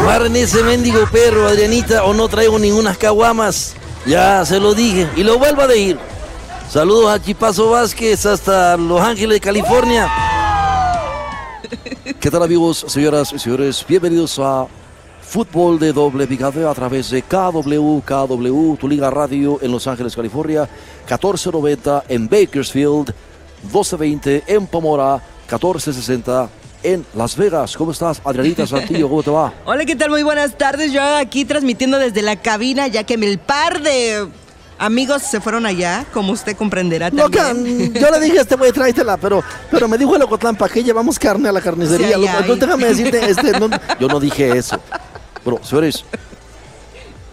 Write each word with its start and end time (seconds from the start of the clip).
Amarren 0.00 0.34
ese 0.34 0.62
mendigo 0.62 1.06
perro, 1.12 1.46
Adrianita, 1.46 2.04
o 2.04 2.14
no 2.14 2.26
traigo 2.26 2.58
ninguna 2.58 2.94
caguamas. 2.94 3.74
Ya 4.06 4.42
se 4.46 4.58
lo 4.58 4.72
dije 4.72 5.06
y 5.14 5.22
lo 5.22 5.38
vuelvo 5.38 5.60
a 5.60 5.66
decir. 5.66 5.98
Saludos 6.70 7.10
a 7.10 7.22
Chipazo 7.22 7.70
Vázquez 7.70 8.24
hasta 8.24 8.78
Los 8.78 8.98
Ángeles, 8.98 9.40
California. 9.40 10.08
¿Qué 12.18 12.30
tal 12.30 12.42
amigos, 12.42 12.86
señoras 12.88 13.30
y 13.34 13.38
señores? 13.38 13.84
Bienvenidos 13.86 14.38
a 14.38 14.66
Fútbol 15.20 15.78
de 15.78 15.92
Doble 15.92 16.26
Picante 16.26 16.66
a 16.66 16.72
través 16.72 17.10
de 17.10 17.22
KW, 17.22 18.00
KW, 18.00 18.76
tu 18.76 18.88
liga 18.88 19.10
radio 19.10 19.58
en 19.60 19.70
Los 19.70 19.86
Ángeles, 19.86 20.16
California, 20.16 20.62
1490 21.00 22.04
en 22.08 22.26
Bakersfield, 22.26 23.14
1220 23.64 24.44
en 24.46 24.66
Pomora, 24.66 25.22
1460 25.42 26.59
en 26.82 27.04
Las 27.14 27.36
Vegas. 27.36 27.76
¿Cómo 27.76 27.92
estás, 27.92 28.20
Adrianita 28.24 28.66
Santillo? 28.66 29.08
¿Cómo 29.08 29.22
te 29.22 29.30
va? 29.30 29.52
Hola, 29.64 29.84
¿qué 29.84 29.96
tal? 29.96 30.10
Muy 30.10 30.22
buenas 30.22 30.56
tardes. 30.56 30.92
Yo 30.92 31.02
aquí 31.16 31.44
transmitiendo 31.44 31.98
desde 31.98 32.22
la 32.22 32.36
cabina, 32.36 32.86
ya 32.88 33.04
que 33.04 33.14
el 33.14 33.38
par 33.38 33.82
de 33.82 34.26
amigos 34.78 35.22
se 35.22 35.40
fueron 35.40 35.66
allá, 35.66 36.06
como 36.12 36.32
usted 36.32 36.56
comprenderá 36.56 37.10
Loca, 37.10 37.48
también. 37.48 37.92
yo 37.92 38.10
le 38.10 38.20
dije 38.20 38.38
a 38.38 38.42
este 38.42 38.56
güey, 38.56 38.72
tráetela, 38.72 39.18
pero, 39.18 39.42
pero 39.70 39.86
me 39.88 39.98
dijo 39.98 40.16
el 40.16 40.22
Ocotlán, 40.22 40.56
¿para 40.56 40.72
qué 40.72 40.82
llevamos 40.82 41.18
carne 41.18 41.50
a 41.50 41.52
la 41.52 41.60
carnicería? 41.60 42.08
Sí, 42.08 42.14
ay, 42.14 42.26
ay. 42.26 42.56
Déjame 42.58 42.86
decirte, 42.86 43.30
este, 43.30 43.60
no- 43.60 43.68
Yo 44.00 44.08
no 44.08 44.18
dije 44.18 44.56
eso. 44.56 44.80
Bueno, 45.44 45.60
señores, 45.62 46.04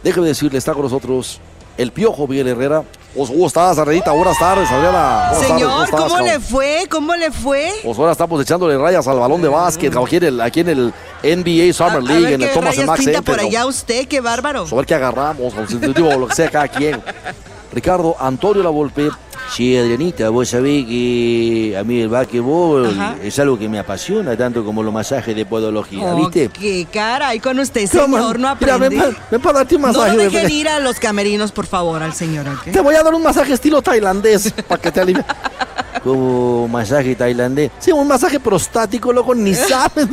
déjeme 0.03 0.27
decirle, 0.27 0.57
está 0.57 0.73
con 0.73 0.83
nosotros 0.83 1.39
el 1.77 1.91
Piojo 1.93 2.27
Miguel 2.27 2.47
Herrera. 2.49 2.83
¿Cómo 3.15 3.47
estás, 3.47 3.77
Adrianita? 3.79 4.11
Buenas 4.11 4.37
tardes, 4.37 4.69
Adriana. 4.69 5.29
Buenas 5.31 5.31
tardes, 5.31 5.47
Señor, 5.47 5.85
estás, 5.85 6.01
¿cómo 6.03 6.19
le 6.19 6.39
fue? 6.39 6.87
¿Cómo 6.89 7.15
le 7.15 7.31
fue? 7.31 7.71
Pues 7.83 7.97
ahora 7.97 8.11
estamos 8.11 8.39
echándole 8.41 8.77
rayas 8.77 9.07
al 9.07 9.17
balón 9.19 9.41
de 9.41 9.47
básquet, 9.47 9.95
aquí 9.97 10.17
en 10.17 10.23
el, 10.23 10.41
aquí 10.41 10.59
en 10.59 10.69
el 10.69 10.93
NBA 11.23 11.73
Summer 11.73 11.93
A- 11.95 11.97
a 11.97 12.01
League, 12.01 12.23
ver 12.25 12.33
en 12.33 12.41
el 12.43 12.51
Thomas 12.53 12.77
Max 12.85 13.03
Center. 13.03 13.23
por 13.23 13.39
allá 13.39 13.65
usted, 13.65 14.07
qué 14.07 14.21
bárbaro. 14.21 14.65
A 14.71 14.75
ver 14.75 14.85
qué 14.85 14.93
agarramos, 14.93 15.53
digo, 15.95 16.11
lo 16.15 16.27
que 16.27 16.35
sea 16.35 16.49
cada 16.51 16.67
quien. 16.67 17.01
Ricardo 17.73 18.15
Antonio 18.19 18.61
La 18.61 18.69
Volpe. 18.69 19.09
Sí, 19.49 19.75
Adrianita, 19.77 20.29
vos 20.29 20.49
sabés 20.49 20.85
que 20.85 21.75
a 21.79 21.83
mí 21.83 22.01
el 22.01 22.09
básquetbol 22.09 22.87
Ajá. 22.87 23.15
es 23.23 23.39
algo 23.39 23.57
que 23.57 23.67
me 23.69 23.79
apasiona 23.79 24.35
tanto 24.37 24.63
como 24.63 24.83
los 24.83 24.93
masajes 24.93 25.35
de 25.35 25.45
podología, 25.45 26.13
Oh, 26.13 26.17
¿viste? 26.17 26.49
qué 26.49 26.85
cara, 26.91 27.33
y 27.33 27.39
con 27.39 27.57
usted, 27.57 27.87
señor, 27.87 28.37
no 28.39 28.55
mira, 28.59 28.75
aprende. 28.75 28.97
pa- 28.97 29.09
ven 29.31 29.41
para 29.41 29.59
darte 29.59 29.75
un 29.77 29.81
no 29.81 29.87
masaje. 29.87 30.15
lo 30.17 30.23
dejen 30.23 30.51
ir 30.51 30.67
a 30.69 30.79
los 30.79 30.99
camerinos, 30.99 31.51
por 31.51 31.65
favor, 31.65 32.03
al 32.03 32.13
señor, 32.13 32.47
¿ok? 32.47 32.71
Te 32.71 32.81
voy 32.81 32.95
a 32.95 33.03
dar 33.03 33.13
un 33.13 33.23
masaje 33.23 33.53
estilo 33.53 33.81
tailandés 33.81 34.51
para 34.67 34.81
que 34.81 34.91
te 34.91 35.01
alivie. 35.01 35.23
Como 36.03 36.67
masaje 36.67 37.15
tailandés. 37.15 37.71
Sí, 37.79 37.91
un 37.91 38.07
masaje 38.07 38.39
prostático, 38.39 39.11
loco, 39.11 39.33
ni 39.33 39.53
sabes. 39.55 40.07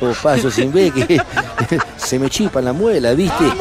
O 0.00 0.12
paso 0.22 0.50
sin 0.50 0.70
ver 0.72 0.92
que 0.92 1.20
se 1.96 2.18
me 2.18 2.28
chipa 2.28 2.60
la 2.60 2.72
muela, 2.72 3.14
¿viste? 3.14 3.42
No, 3.44 3.54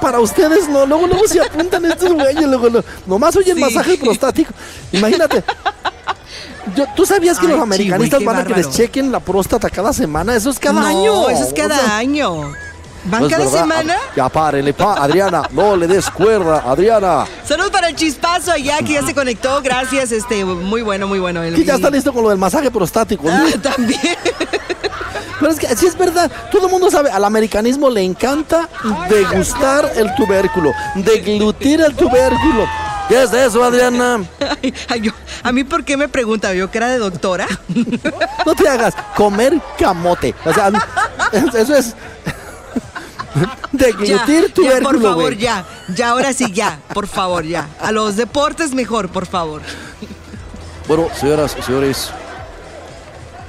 para 0.00 0.18
ustedes 0.20 0.68
no. 0.68 0.86
Luego, 0.86 1.06
luego 1.06 1.26
se 1.28 1.40
apuntan 1.40 1.84
estos 1.84 2.12
güeyes. 2.12 2.46
Luego, 2.46 2.68
lo- 2.68 2.84
nomás 3.06 3.36
oyen 3.36 3.54
Sí. 3.56 3.60
masaje 3.60 3.96
prostático. 3.98 4.52
Imagínate. 4.92 5.42
Yo- 6.74 6.86
¿Tú 6.96 7.04
sabías 7.06 7.38
que 7.38 7.46
Ay, 7.46 7.52
los 7.52 7.60
americanistas 7.62 8.18
chihuy, 8.18 8.18
qué 8.20 8.24
van 8.24 8.36
a 8.36 8.46
que 8.46 8.54
les 8.54 8.70
chequen 8.70 9.12
la 9.12 9.20
próstata 9.20 9.68
cada 9.70 9.92
semana? 9.92 10.34
Eso 10.34 10.50
es 10.50 10.58
cada 10.58 10.80
no, 10.80 10.86
año. 10.86 11.28
eso 11.30 11.44
es 11.44 11.52
cada 11.52 11.76
O 11.76 11.80
sea, 11.80 11.96
año. 11.98 12.52
¿Van 13.06 13.22
¿No 13.22 13.28
cada 13.28 13.44
verdad? 13.44 13.60
semana? 13.60 13.96
Ya 14.16 14.28
párenle, 14.30 14.72
pa, 14.72 14.94
Adriana, 14.94 15.42
no 15.52 15.76
le 15.76 15.86
des 15.86 16.08
cuerda, 16.08 16.62
Adriana. 16.66 17.26
Saludos 17.46 17.70
para 17.70 17.90
el 17.90 17.96
chispazo 17.96 18.50
allá 18.52 18.78
que 18.78 18.94
ya 18.94 19.02
se 19.04 19.14
conectó. 19.14 19.60
Gracias, 19.60 20.10
este, 20.10 20.42
muy 20.46 20.80
bueno, 20.80 21.06
muy 21.06 21.18
bueno. 21.18 21.42
El- 21.42 21.54
Que 21.54 21.64
ya 21.66 21.74
está 21.74 21.90
listo 21.90 22.14
con 22.14 22.22
lo 22.22 22.30
del 22.30 22.38
masaje 22.38 22.70
prostático. 22.70 23.24
¿no? 23.28 23.34
Ah, 23.34 23.58
también. 23.62 24.00
Pero 25.44 25.52
es 25.52 25.60
que 25.60 25.76
sí 25.76 25.84
es 25.86 25.98
verdad, 25.98 26.30
todo 26.50 26.64
el 26.68 26.72
mundo 26.72 26.90
sabe, 26.90 27.10
al 27.10 27.22
americanismo 27.22 27.90
le 27.90 28.00
encanta 28.00 28.66
degustar 29.10 29.92
el 29.94 30.14
tubérculo, 30.14 30.72
deglutir 30.94 31.82
el 31.82 31.94
tubérculo. 31.94 32.66
¿Qué 33.10 33.22
es 33.22 33.30
eso, 33.34 33.62
Adriana? 33.62 34.24
Ay, 34.62 34.72
ay, 34.88 35.00
yo- 35.02 35.12
a 35.42 35.52
mí, 35.52 35.62
¿por 35.62 35.84
qué 35.84 35.98
me 35.98 36.08
pregunta? 36.08 36.54
¿Yo 36.54 36.70
que 36.70 36.78
era 36.78 36.88
de 36.88 36.96
doctora? 36.96 37.46
No 38.46 38.54
te 38.54 38.66
hagas 38.66 38.94
comer 39.14 39.60
camote. 39.78 40.34
O 40.46 40.54
sea, 40.54 40.72
eso 41.52 41.74
es 41.76 41.94
deglutir 43.72 44.16
Ya, 44.16 44.26
ya, 44.48 44.54
tubérculo, 44.54 44.88
por 44.88 45.02
favor, 45.02 45.36
ya. 45.36 45.66
Ya, 45.94 46.08
ahora 46.12 46.32
sí, 46.32 46.50
ya. 46.52 46.78
Por 46.94 47.06
favor, 47.06 47.44
ya. 47.44 47.68
A 47.82 47.92
los 47.92 48.16
deportes 48.16 48.72
mejor, 48.72 49.10
por 49.10 49.26
favor. 49.26 49.60
Bueno, 50.88 51.08
señoras 51.20 51.54
señores, 51.66 52.10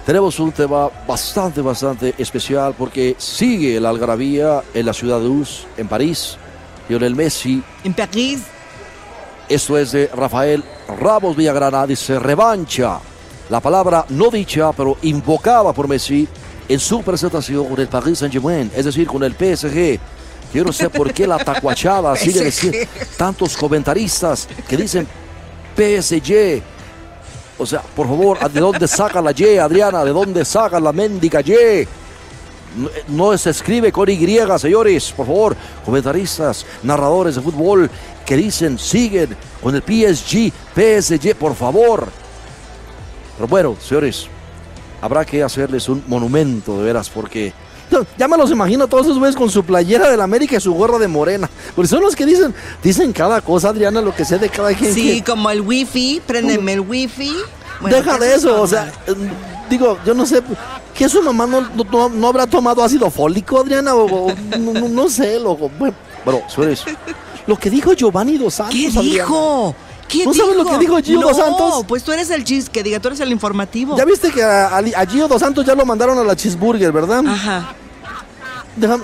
tenemos 0.05 0.39
un 0.39 0.51
tema 0.51 0.89
bastante, 1.07 1.61
bastante 1.61 2.13
especial 2.17 2.75
porque 2.77 3.15
sigue 3.17 3.79
la 3.79 3.89
algarabía 3.89 4.61
en 4.73 4.85
la 4.85 4.93
ciudad 4.93 5.19
de 5.19 5.25
Luz, 5.25 5.65
en 5.77 5.87
París. 5.87 6.37
Lionel 6.87 7.15
Messi, 7.15 7.63
En 7.83 7.93
París. 7.95 8.41
esto 9.49 9.75
es 9.75 9.91
de 9.91 10.07
Rafael 10.13 10.63
Ramos 10.99 11.35
Villagrana, 11.35 11.87
dice 11.87 12.19
revancha. 12.19 12.99
La 13.49 13.59
palabra 13.59 14.05
no 14.09 14.29
dicha, 14.29 14.71
pero 14.71 14.97
invocada 15.01 15.73
por 15.73 15.87
Messi 15.87 16.27
en 16.69 16.79
su 16.79 17.01
presentación 17.01 17.67
con 17.67 17.79
el 17.79 17.87
Paris 17.87 18.19
Saint-Germain, 18.19 18.71
es 18.75 18.85
decir, 18.85 19.07
con 19.07 19.23
el 19.23 19.33
PSG. 19.33 19.99
Yo 20.53 20.63
no 20.63 20.71
sé 20.71 20.89
por 20.89 21.11
qué 21.11 21.25
la 21.25 21.37
tacuachada 21.37 22.15
sigue 22.15 22.43
diciendo 22.43 22.77
tantos 23.17 23.57
comentaristas 23.57 24.47
que 24.67 24.77
dicen 24.77 25.07
PSG. 25.75 26.74
O 27.57 27.65
sea, 27.65 27.81
por 27.81 28.07
favor, 28.07 28.51
¿de 28.51 28.59
dónde 28.59 28.87
saca 28.87 29.21
la 29.21 29.31
Y, 29.31 29.57
Adriana? 29.57 30.03
¿De 30.03 30.11
dónde 30.11 30.43
saca 30.43 30.79
la 30.79 30.91
mendiga 30.91 31.41
Y? 31.41 31.87
No, 32.77 32.89
no 33.07 33.37
se 33.37 33.51
escribe 33.51 33.91
con 33.91 34.09
Y, 34.09 34.17
señores. 34.57 35.13
Por 35.15 35.25
favor, 35.25 35.55
comentaristas, 35.85 36.65
narradores 36.83 37.35
de 37.35 37.41
fútbol 37.41 37.89
que 38.25 38.35
dicen, 38.35 38.77
siguen 38.77 39.37
con 39.61 39.75
el 39.75 39.81
PSG, 39.81 40.51
PSG, 40.75 41.35
por 41.35 41.55
favor. 41.55 42.07
Pero 43.37 43.47
bueno, 43.47 43.75
señores, 43.79 44.27
habrá 45.01 45.23
que 45.23 45.43
hacerles 45.43 45.87
un 45.87 46.03
monumento, 46.07 46.77
de 46.77 46.83
veras, 46.83 47.09
porque 47.09 47.53
ya 48.17 48.27
me 48.27 48.37
los 48.37 48.51
imagino 48.51 48.87
todos 48.87 49.05
esos 49.05 49.17
güeyes 49.19 49.35
con 49.35 49.49
su 49.49 49.63
playera 49.63 50.09
del 50.09 50.21
América 50.21 50.57
y 50.57 50.59
su 50.59 50.73
gorra 50.73 50.97
de 50.97 51.07
morena. 51.07 51.49
Porque 51.75 51.87
son 51.87 52.01
los 52.01 52.15
que 52.15 52.25
dicen, 52.25 52.53
dicen 52.83 53.11
cada 53.13 53.41
cosa, 53.41 53.69
Adriana, 53.69 54.01
lo 54.01 54.13
que 54.15 54.25
sé 54.25 54.37
de 54.39 54.49
cada 54.49 54.73
quien. 54.73 54.93
Sí, 54.93 55.21
como 55.21 55.49
el 55.49 55.61
wifi. 55.61 56.21
Préndeme 56.25 56.73
el 56.73 56.79
wifi. 56.81 57.33
Bueno, 57.81 57.97
Deja 57.97 58.17
¿qué 58.17 58.25
de 58.25 58.31
es 58.31 58.37
eso, 58.39 58.61
o 58.61 58.67
sea, 58.67 58.91
eh, 59.05 59.13
digo, 59.69 59.97
yo 60.05 60.13
no 60.13 60.25
sé, 60.25 60.41
¿que 60.93 61.09
su 61.09 61.21
mamá 61.21 61.45
no, 61.45 61.59
no- 61.91 62.07
no 62.09 62.27
habrá 62.29 62.47
tomado 62.47 62.81
ácido 62.81 63.09
fólico, 63.11 63.59
Adriana? 63.59 63.93
O, 63.95 64.27
o- 64.27 64.33
no, 64.57 64.71
no- 64.73 64.87
no 64.87 65.09
sé, 65.09 65.37
loco. 65.41 65.69
Bueno, 65.77 65.93
bueno, 66.23 66.41
señores, 66.49 66.83
lo 67.45 67.57
que 67.57 67.69
dijo 67.69 67.91
Giovanni 67.93 68.37
Dos 68.37 68.53
Santos. 68.55 68.75
¿Qué 68.75 68.87
Adriana. 68.87 69.09
dijo? 69.09 69.75
¿Qué 70.07 70.23
¿No 70.25 70.33
sabes 70.33 70.55
lo 70.55 70.65
que 70.65 70.77
dijo 70.77 70.97
Gio 71.01 71.19
no, 71.19 71.27
Dos 71.27 71.37
Santos? 71.37 71.85
pues 71.87 72.03
tú 72.03 72.13
eres 72.13 72.29
el 72.29 72.43
chis, 72.45 72.69
que 72.69 72.81
diga, 72.81 72.99
tú 73.01 73.09
eres 73.09 73.19
el 73.19 73.31
informativo. 73.31 73.97
Ya 73.97 74.05
viste 74.05 74.31
que 74.31 74.41
a, 74.41 74.67
a- 74.67 74.77
a 74.79 75.05
Gio 75.05 75.27
Dos 75.27 75.41
Santos 75.41 75.65
ya 75.65 75.75
lo 75.75 75.85
mandaron 75.85 76.17
a 76.17 76.23
la 76.23 76.35
cheeseburger, 76.35 76.93
¿verdad? 76.93 77.23
Ajá. 77.27 77.73
Déjame, 78.75 79.03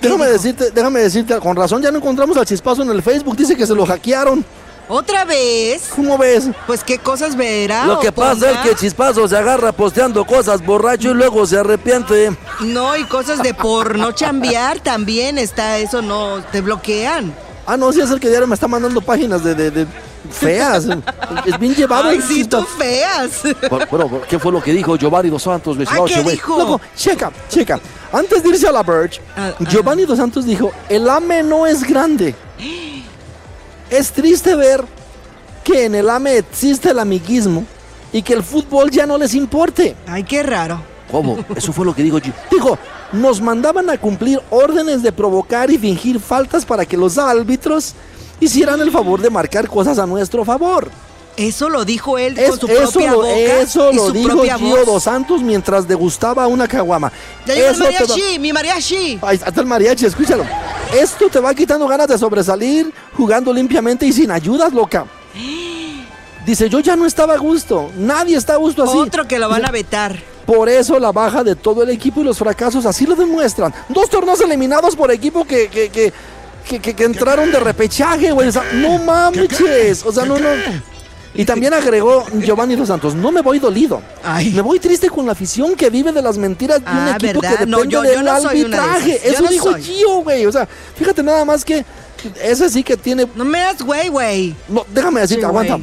déjame 0.00 0.26
decirte, 0.26 0.70
déjame 0.70 1.00
decirte, 1.00 1.38
con 1.38 1.56
razón 1.56 1.82
ya 1.82 1.90
no 1.90 1.98
encontramos 1.98 2.36
al 2.36 2.44
chispazo 2.46 2.82
en 2.82 2.90
el 2.90 3.02
Facebook, 3.02 3.36
dice 3.36 3.56
que 3.56 3.66
se 3.66 3.74
lo 3.74 3.86
hackearon. 3.86 4.44
¿Otra 4.88 5.24
vez? 5.24 5.84
¿Cómo 5.94 6.18
ves? 6.18 6.48
Pues 6.66 6.82
qué 6.84 6.98
cosas 6.98 7.36
verá. 7.36 7.86
lo 7.86 8.00
que 8.00 8.10
pasa 8.12 8.50
es 8.50 8.58
que 8.58 8.74
Chispazo 8.74 9.26
se 9.28 9.36
agarra 9.36 9.72
posteando 9.72 10.24
cosas 10.26 10.62
borracho 10.66 11.12
y 11.12 11.14
luego 11.14 11.46
se 11.46 11.56
arrepiente. 11.56 12.36
No, 12.60 12.94
y 12.96 13.04
cosas 13.04 13.42
de 13.42 13.54
por 13.54 13.96
no 13.96 14.10
chambear 14.12 14.80
también 14.80 15.38
está, 15.38 15.78
eso 15.78 16.02
no, 16.02 16.42
te 16.50 16.60
bloquean. 16.60 17.32
Ah, 17.64 17.76
no, 17.76 17.92
sí 17.92 18.00
es 18.00 18.10
el 18.10 18.18
que 18.20 18.28
diario 18.28 18.48
me 18.48 18.54
está 18.54 18.66
mandando 18.66 19.00
páginas 19.00 19.42
de, 19.44 19.54
de- 19.54 19.70
de 19.70 19.86
feas. 20.30 20.86
es 21.46 21.58
bien 21.58 21.74
llevado. 21.74 22.08
Ay, 22.08 22.20
sí, 22.20 22.44
tú 22.44 22.62
feas. 22.62 23.42
Bueno, 23.70 23.86
bueno, 23.90 24.20
¿qué 24.28 24.38
fue 24.38 24.52
lo 24.52 24.62
que 24.62 24.72
dijo 24.72 24.96
Giovanni 24.96 25.30
Dos 25.30 25.42
Santos? 25.42 25.76
Ay, 25.88 26.00
¿qué 26.06 26.22
dijo? 26.22 26.58
Loco, 26.58 26.80
checa, 26.96 27.30
checa. 27.48 27.80
Antes 28.12 28.42
de 28.42 28.50
irse 28.50 28.68
a 28.68 28.72
la 28.72 28.82
Birch, 28.82 29.20
Ah, 29.36 29.52
Giovanni 29.70 30.04
Dos 30.04 30.18
Santos 30.18 30.44
dijo, 30.44 30.72
el 30.88 31.08
AME 31.08 31.42
no 31.42 31.66
es 31.66 31.82
grande. 31.82 32.34
Es 33.90 34.10
triste 34.12 34.54
ver 34.54 34.84
que 35.64 35.84
en 35.86 35.94
el 35.94 36.08
AME 36.10 36.38
existe 36.38 36.90
el 36.90 36.98
amiguismo 36.98 37.64
y 38.12 38.22
que 38.22 38.32
el 38.34 38.42
fútbol 38.42 38.90
ya 38.90 39.06
no 39.06 39.16
les 39.18 39.34
importe. 39.34 39.96
Ay, 40.06 40.24
qué 40.24 40.42
raro. 40.42 40.80
¿Cómo? 41.10 41.38
Eso 41.54 41.72
fue 41.72 41.84
lo 41.84 41.94
que 41.94 42.02
dijo 42.02 42.18
G. 42.18 42.32
Dijo, 42.50 42.78
nos 43.12 43.40
mandaban 43.42 43.90
a 43.90 43.98
cumplir 43.98 44.40
órdenes 44.50 45.02
de 45.02 45.12
provocar 45.12 45.70
y 45.70 45.76
fingir 45.78 46.18
faltas 46.20 46.64
para 46.64 46.86
que 46.86 46.96
los 46.96 47.18
árbitros 47.18 47.94
hicieran 48.40 48.80
el 48.80 48.90
favor 48.90 49.20
de 49.20 49.30
marcar 49.30 49.68
cosas 49.68 49.98
a 49.98 50.06
nuestro 50.06 50.44
favor. 50.44 50.90
Eso 51.36 51.70
lo 51.70 51.84
dijo 51.86 52.18
él 52.18 52.38
Es- 52.38 52.50
con 52.50 52.60
su 52.60 52.66
eso 52.66 52.90
propia 52.92 53.10
lo, 53.10 53.16
boca 53.18 53.30
eso 53.60 53.90
y 53.90 53.96
lo 53.96 54.06
su 54.06 54.12
dijo 54.12 54.42
Gio. 54.42 54.84
Dos 54.84 55.04
Santos 55.04 55.40
mientras 55.42 55.88
degustaba 55.88 56.46
una 56.46 56.68
caguama. 56.68 57.10
Ya 57.46 57.54
llegó 57.54 57.68
el 57.68 57.74
te 57.74 57.84
mariachi, 57.84 58.38
mi 58.38 58.52
mariachi. 58.52 59.18
Ahí 59.22 59.36
está 59.36 59.60
el 59.60 59.66
mariachi, 59.66 60.04
escúchalo. 60.04 60.44
Esto 60.92 61.30
te 61.30 61.40
va 61.40 61.54
quitando 61.54 61.88
ganas 61.88 62.06
de 62.08 62.18
sobresalir 62.18 62.92
jugando 63.16 63.50
limpiamente 63.52 64.04
y 64.06 64.12
sin 64.12 64.30
ayudas, 64.30 64.74
loca. 64.74 65.06
Dice, 66.44 66.68
yo 66.68 66.80
ya 66.80 66.96
no 66.96 67.06
estaba 67.06 67.34
a 67.34 67.38
gusto. 67.38 67.90
Nadie 67.96 68.36
está 68.36 68.54
a 68.54 68.56
gusto 68.56 68.82
así. 68.82 68.98
Otro 68.98 69.26
que 69.26 69.38
lo 69.38 69.48
van 69.48 69.64
a 69.64 69.70
vetar. 69.70 70.18
Por 70.44 70.68
eso 70.68 70.98
la 70.98 71.12
baja 71.12 71.44
de 71.44 71.54
todo 71.54 71.84
el 71.84 71.90
equipo 71.90 72.20
y 72.20 72.24
los 72.24 72.36
fracasos 72.36 72.84
así 72.84 73.06
lo 73.06 73.14
demuestran. 73.14 73.72
Dos 73.88 74.10
torneos 74.10 74.40
eliminados 74.40 74.96
por 74.96 75.12
equipo 75.12 75.44
que, 75.44 75.68
que, 75.68 75.88
que, 75.88 76.12
que, 76.68 76.80
que- 76.80 76.94
que 76.94 77.04
entraron 77.04 77.50
de 77.52 77.60
repechaje, 77.60 78.32
güey. 78.32 78.48
O 78.48 78.52
sea, 78.52 78.64
no 78.74 78.98
mames. 78.98 80.04
O 80.04 80.12
sea, 80.12 80.24
no, 80.24 80.38
no. 80.38 80.48
Y 81.34 81.46
también 81.46 81.72
agregó 81.72 82.26
Giovanni 82.40 82.76
Dos 82.76 82.88
Santos, 82.88 83.14
no 83.14 83.32
me 83.32 83.40
voy 83.40 83.58
dolido. 83.58 84.02
Ay. 84.22 84.50
Me 84.50 84.60
voy 84.60 84.78
triste 84.78 85.08
con 85.08 85.24
la 85.24 85.32
afición 85.32 85.74
que 85.74 85.88
vive 85.88 86.12
de 86.12 86.20
las 86.20 86.36
mentiras 86.36 86.84
de 86.84 86.90
un 86.90 86.96
Ah, 86.98 87.16
equipo 87.16 87.40
¿verdad? 87.40 87.58
que 87.60 87.66
No, 87.66 87.78
depende 87.78 87.92
yo- 87.94 88.04
yo 88.04 88.10
del 88.10 88.24
no 88.24 88.40
soy 88.42 88.62
una 88.64 88.76
de 88.76 88.82
arbitraje. 88.82 89.20
Yo 89.24 89.30
Eso 89.32 89.42
no 89.44 89.48
dijo 89.50 89.70
soy. 89.72 89.82
Gio, 89.82 90.10
güey. 90.22 90.44
O 90.44 90.52
sea, 90.52 90.68
fíjate 90.96 91.22
nada 91.22 91.44
más 91.46 91.64
que 91.64 91.84
ese 92.42 92.68
sí 92.68 92.82
que 92.84 92.98
tiene... 92.98 93.26
No 93.34 93.46
me 93.46 93.60
das 93.60 93.80
güey, 93.82 94.08
güey. 94.10 94.54
No, 94.68 94.84
déjame 94.92 95.20
decirte, 95.22 95.40
Sí, 95.42 95.46
aguanta. 95.46 95.78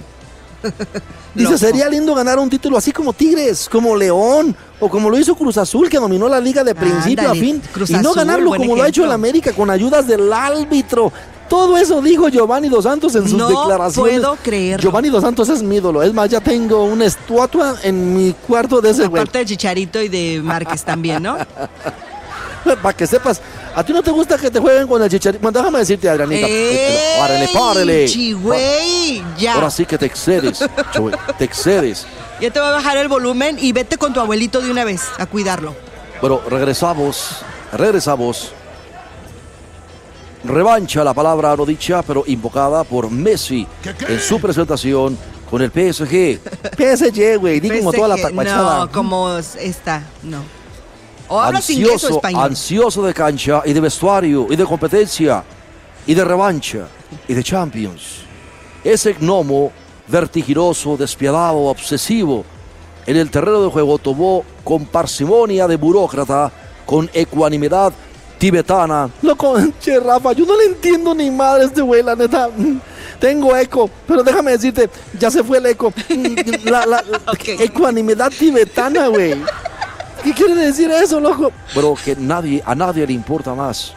Dice, 1.34 1.58
sería 1.58 1.88
lindo 1.88 2.16
ganar 2.16 2.40
un 2.40 2.50
título 2.50 2.78
así 2.78 2.92
como 2.92 3.14
Tigres, 3.14 3.70
como 3.70 3.96
León, 3.96 4.56
o 4.80 4.90
como 4.90 5.10
lo 5.10 5.18
hizo 5.18 5.36
Cruz 5.36 5.58
Azul, 5.58 5.88
que 5.90 5.98
dominó 5.98 6.28
la 6.28 6.40
liga 6.40 6.64
de 6.64 6.74
principio 6.74 7.30
a 7.30 7.34
fin. 7.34 7.62
Cruz 7.72 7.90
y 7.90 7.94
no 7.94 8.00
Azul, 8.00 8.16
ganarlo 8.16 8.52
como 8.56 8.76
lo 8.76 8.84
ha 8.84 8.88
hecho 8.88 9.06
el. 9.06 9.12
América, 9.12 9.54
con 9.54 9.70
ayudas 9.70 10.08
del 10.08 10.32
árbitro. 10.34 11.12
Todo 11.48 11.78
eso 11.78 12.00
dijo 12.02 12.30
Giovanni 12.30 12.70
Dos 12.70 12.84
Santos 12.84 13.16
en 13.16 13.24
sus 13.24 13.34
No 13.34 13.48
declaraciones. 13.50 14.20
puedo 14.20 14.38
creerlo. 14.42 14.84
Giovanni 14.84 15.10
Dos 15.10 15.24
Santos 15.24 15.50
es 15.50 15.64
mi 15.64 15.78
ídolo. 15.78 16.04
Es 16.04 16.14
más, 16.14 16.30
ya 16.30 16.40
tengo 16.42 16.84
una 16.84 17.06
estatua 17.06 17.76
en 17.82 18.16
mi 18.16 18.34
cuarto 18.34 18.82
de 18.82 18.92
ese 18.92 19.08
güey. 19.08 19.22
Aparte 19.22 19.40
de 19.40 19.46
Chicharito 19.46 20.02
y 20.02 20.10
de 20.10 20.42
Márquez 20.44 20.84
también, 20.84 21.24
¿no? 21.24 21.38
Para 22.84 22.96
que 22.96 23.08
sepas, 23.08 23.42
a 23.76 23.84
ti 23.84 23.94
no 23.94 24.02
te 24.02 24.12
gusta 24.12 24.38
que 24.38 24.50
te 24.50 24.60
jueguen 24.60 24.88
con 24.88 25.02
el 25.02 25.10
chicharito. 25.10 25.42
Bueno, 25.42 25.60
déjame 25.60 25.80
decirte, 25.80 26.10
Adrianita. 26.10 26.48
Párele, 27.20 27.50
párele. 27.54 28.06
Chigüey, 28.06 29.24
ya. 29.38 29.56
Ahora 29.56 29.70
sí 29.70 29.86
que 29.86 29.98
te 29.98 30.06
excedes, 30.06 30.64
Chuy, 30.94 31.14
te 31.38 31.46
excedes. 31.46 32.06
Ya 32.42 32.52
te 32.52 32.60
voy 32.60 32.70
a 32.70 32.72
bajar 32.72 32.98
el 32.98 33.08
volumen 33.08 33.58
y 33.60 33.72
vete 33.72 33.98
con 33.98 34.14
tu 34.14 34.20
abuelito 34.20 34.62
de 34.62 34.72
una 34.72 34.84
vez 34.84 35.04
a 35.18 35.26
cuidarlo. 35.26 35.76
Bueno, 36.22 36.42
regresamos, 36.50 37.38
regresamos. 37.74 38.52
Revancha 40.44 41.04
la 41.04 41.14
palabra 41.14 41.56
no 41.58 41.66
dicha, 41.66 42.02
pero 42.02 42.24
invocada 42.26 42.86
por 42.86 43.12
Messi 43.12 43.68
en 44.08 44.20
su 44.22 44.40
presentación 44.40 45.18
con 45.50 45.62
el 45.62 45.70
PSG. 45.70 46.40
PSG, 46.78 47.38
güey. 47.38 47.60
Di 47.60 47.70
como 47.80 47.92
toda 47.92 48.08
la 48.08 48.18
tapachada. 48.18 48.80
No, 48.80 48.92
como 48.92 49.38
esta, 49.38 50.04
no. 50.24 50.59
O 51.30 51.40
hablas 51.40 51.70
inglés 51.70 51.90
o 51.90 51.94
Ansioso, 51.94 52.16
español. 52.16 52.44
ansioso 52.44 53.02
de 53.06 53.14
cancha 53.14 53.62
y 53.66 53.74
de 53.74 53.80
vestuario 53.80 54.48
y 54.50 54.56
de 54.56 54.66
competencia 54.66 55.44
y 56.08 56.14
de 56.14 56.26
revancha 56.26 56.88
y 57.28 57.34
de 57.34 57.44
Champions. 57.44 58.22
Ese 58.84 59.14
gnomo 59.14 59.72
vertiginoso, 60.08 60.98
despiadado, 60.98 61.58
obsesivo, 61.66 62.44
en 63.06 63.16
el 63.18 63.30
terreno 63.30 63.62
de 63.64 63.70
juego 63.70 63.98
tomó 64.00 64.44
con 64.64 64.86
parsimonia 64.86 65.68
de 65.68 65.76
burócrata, 65.76 66.52
con 66.86 67.10
ecuanimidad 67.14 67.94
tibetana, 68.40 69.10
Loco, 69.22 69.58
che, 69.82 70.00
Rafa, 70.00 70.32
yo 70.34 70.46
no 70.46 70.56
le 70.58 70.66
entiendo 70.66 71.14
ni 71.14 71.30
madre 71.30 71.64
a 71.64 71.66
este 71.66 71.82
güey, 71.82 72.02
la 72.02 72.16
neta. 72.16 72.50
Mm, 72.56 72.78
Tengo 73.20 73.54
eco, 73.58 73.90
pero 74.08 74.24
déjame 74.24 74.52
decirte, 74.52 74.90
ya 75.20 75.30
se 75.30 75.44
fue 75.44 75.58
el 75.58 75.66
eco. 75.66 75.92
Mm, 76.10 76.36
La, 76.70 76.86
la- 76.86 77.04
Ok. 77.28 77.50
ecuanimidad 77.60 78.32
tibetana, 78.32 79.08
güey. 79.10 79.36
¿Qué 80.24 80.34
quiere 80.34 80.56
decir 80.56 80.90
eso, 80.92 81.20
loco? 81.20 81.52
pero 81.74 81.96
que 82.04 82.16
nadie, 82.16 82.62
a 82.66 82.76
nadie 82.76 83.06
le 83.08 83.14
importa 83.14 83.54
más 83.54 83.94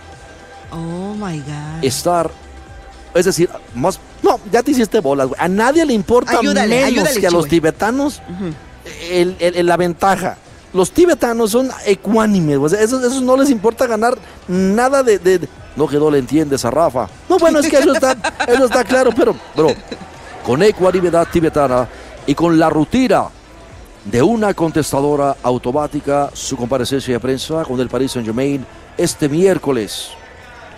Oh 0.71 1.15
my 1.15 1.39
God. 1.41 1.83
estar, 1.85 2.31
es 3.15 3.25
decir, 3.27 3.51
más 3.75 3.99
No, 4.23 4.39
ya 4.51 4.63
te 4.63 4.71
hiciste 4.71 5.01
bolas, 5.01 5.29
güey. 5.29 5.41
A 5.41 5.49
nadie 5.49 5.85
le 5.85 5.93
importa 5.93 6.39
Ayúdale, 6.39 6.69
menos 6.69 6.89
ayúdale, 7.01 7.21
que 7.21 7.27
a 7.27 7.31
los 7.31 7.49
tibetanos 7.49 8.23
el- 9.11 9.37
el- 9.41 9.57
el- 9.57 9.67
la 9.67 9.77
ventaja. 9.77 10.37
Los 10.73 10.91
tibetanos 10.93 11.51
son 11.51 11.71
ecuánimes, 11.85 12.57
güey. 12.59 12.67
O 12.73 12.75
sea, 12.75 12.83
esos, 12.83 13.03
esos 13.05 13.21
no 13.21 13.37
les 13.37 13.51
importa 13.51 13.87
ganar 13.87 14.17
nada 14.49 15.03
de- 15.03 15.19
de, 15.19 15.41
de 15.41 15.49
no 15.77 15.87
que 15.89 15.97
no 15.99 16.11
le 16.11 16.19
entiendes 16.19 16.65
a 16.65 16.71
Rafa. 16.71 17.09
No, 17.29 17.37
bueno, 17.39 17.59
es 17.59 17.69
que 17.69 17.77
eso 17.79 17.93
está, 17.93 18.17
eso 18.49 18.65
está 18.65 18.85
claro, 18.85 19.11
pero 19.15 19.35
Bro, 19.57 19.75
con 20.47 20.63
ecuanimidad 20.63 21.27
tibetana 21.31 21.87
y 22.27 22.35
con 22.35 22.59
la 22.59 22.71
rutina 22.71 23.25
de 24.05 24.23
una 24.23 24.53
contestadora 24.55 25.37
automática, 25.43 26.31
su 26.33 26.57
comparecencia 26.57 27.15
de 27.15 27.21
prensa 27.21 27.65
con 27.65 27.79
el 27.81 27.89
Paris 27.89 28.13
Saint-Germain 28.13 28.65
este 28.97 29.29
miércoles. 29.29 30.11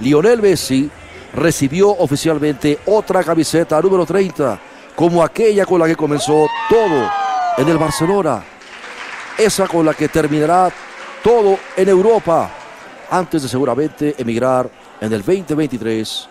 Lionel 0.00 0.42
Messi 0.42 0.90
recibió 1.34 1.90
oficialmente 1.90 2.78
otra 2.86 3.24
camiseta 3.24 3.80
número 3.80 4.04
30, 4.04 4.60
como 4.94 5.22
aquella 5.22 5.64
con 5.66 5.80
la 5.80 5.86
que 5.86 5.96
comenzó 5.96 6.46
todo 6.68 7.10
en 7.56 7.68
el 7.68 7.78
Barcelona. 7.78 8.44
Esa 9.38 9.66
con 9.66 9.86
la 9.86 9.94
que 9.94 10.08
terminará 10.08 10.70
todo 11.22 11.58
en 11.76 11.88
Europa, 11.88 12.50
antes 13.10 13.42
de 13.42 13.48
seguramente 13.48 14.14
emigrar 14.18 14.68
en 15.00 15.12
el 15.12 15.22
2023 15.22 16.28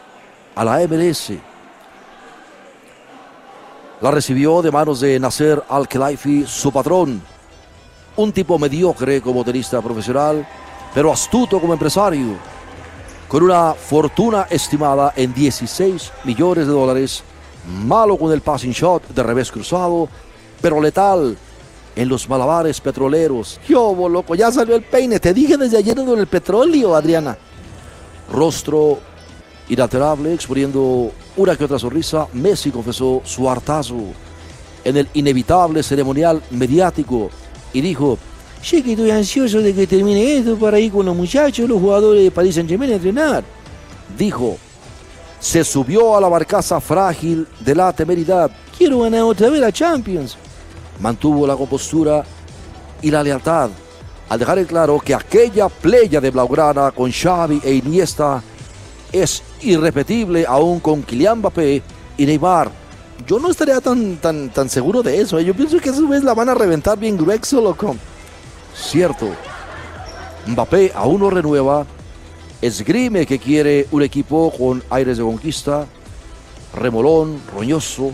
a 0.56 0.64
la 0.64 0.88
MLS. 0.88 1.34
La 4.04 4.12
recibió 4.12 4.62
de 4.62 4.70
manos 4.70 5.00
de 5.00 5.18
Nasser 5.18 5.64
Al-Khelaifi, 5.70 6.44
su 6.46 6.74
patrón. 6.74 7.22
Un 8.18 8.34
tipo 8.34 8.60
mediocre 8.60 9.22
como 9.22 9.46
tenista 9.46 9.82
profesional, 9.82 10.46
pero 10.94 11.10
astuto 11.10 11.58
como 11.58 11.72
empresario. 11.72 12.36
Con 13.30 13.44
una 13.44 13.74
fortuna 13.74 14.46
estimada 14.50 15.14
en 15.16 15.34
16 15.34 16.12
millones 16.26 16.68
de 16.68 16.74
dólares. 16.74 17.24
Malo 17.86 18.18
con 18.18 18.34
el 18.34 18.42
passing 18.42 18.74
shot 18.74 19.08
de 19.08 19.24
revés 19.24 19.50
cruzado, 19.50 20.10
pero 20.62 20.82
letal 20.82 21.38
en 21.96 22.10
los 22.10 22.28
malabares 22.28 22.82
petroleros. 22.82 23.58
yo, 23.70 23.96
loco, 24.10 24.36
ya 24.36 24.52
salió 24.52 24.76
el 24.76 24.84
peine. 24.84 25.18
Te 25.18 25.34
dije 25.34 25.56
desde 25.56 25.78
ayer 25.78 25.98
en 25.98 26.10
el 26.10 26.28
petróleo, 26.28 26.94
Adriana. 26.94 27.38
Rostro 28.30 29.00
inalterable, 29.70 30.34
exponiendo 30.34 31.10
una 31.36 31.56
que 31.56 31.66
otra 31.66 31.80
sonrisa, 31.80 32.28
Messi 32.34 32.72
confesó 32.72 33.22
su 33.24 33.50
hartazo 33.50 33.96
en 34.84 34.98
el 34.98 35.08
inevitable 35.14 35.82
ceremonial 35.82 36.42
mediático 36.52 37.30
y 37.72 37.82
dijo, 37.82 38.18
Che, 38.62 38.82
que 38.82 38.92
estoy 38.94 39.12
ansioso 39.12 39.60
de 39.60 39.74
que 39.74 39.88
termine 39.88 40.38
esto 40.38 40.56
para 40.58 40.80
ir 40.80 40.92
con 40.92 41.06
los 41.06 41.16
muchachos, 41.16 41.68
los 41.68 41.82
jugadores 41.82 42.24
de 42.24 42.32
Paris 42.32 42.56
Saint-Germain 42.56 42.92
a 42.92 42.96
entrenar. 42.96 43.44
dijo, 44.18 44.58
se 45.40 45.64
subió 45.66 46.16
a 46.16 46.22
la 46.22 46.30
barcaza 46.30 46.80
frágil 46.80 47.46
de 47.60 47.76
la 47.76 47.92
temeridad, 47.92 48.50
Quiero 48.78 49.00
ganar 49.00 49.24
otra 49.24 49.50
vez 49.50 49.60
la 49.60 49.72
Champions. 49.72 50.38
mantuvo 51.00 51.46
la 51.46 51.56
compostura 51.56 52.24
y 53.02 53.12
la 53.12 53.22
lealtad, 53.22 53.70
al 54.30 54.40
dejar 54.40 54.60
en 54.60 54.66
claro 54.66 55.00
que 55.00 55.14
aquella 55.14 55.68
playa 55.68 56.22
de 56.22 56.32
Blaugrana 56.32 56.92
con 56.92 57.12
Xavi 57.12 57.60
e 57.64 57.74
Iniesta 57.74 58.42
es 59.14 59.44
irrepetible 59.62 60.46
aún 60.46 60.80
con 60.80 61.04
Kylian 61.04 61.38
Mbappé 61.38 61.82
y 62.18 62.26
Neymar. 62.26 62.70
Yo 63.26 63.40
no 63.40 63.50
estaría 63.50 63.80
tan, 63.80 64.18
tan, 64.18 64.50
tan 64.50 64.68
seguro 64.68 65.02
de 65.02 65.22
eso. 65.22 65.40
¿eh? 65.40 65.46
Yo 65.46 65.54
pienso 65.54 65.80
que 65.80 65.90
a 65.90 65.94
su 65.94 66.08
vez 66.08 66.24
la 66.24 66.34
van 66.34 66.50
a 66.50 66.56
reventar 66.56 66.98
bien 66.98 67.16
grueso, 67.16 67.62
loco. 67.62 67.96
Cierto, 68.76 69.30
Mbappé 70.48 70.92
aún 70.96 71.22
no 71.22 71.30
renueva, 71.30 71.86
esgrime 72.62 73.26
que 73.26 73.40
quiere 73.40 73.88
un 73.92 74.02
equipo 74.02 74.52
con 74.58 74.84
aires 74.90 75.18
de 75.18 75.24
conquista, 75.24 75.86
remolón, 76.76 77.40
roñoso. 77.54 78.12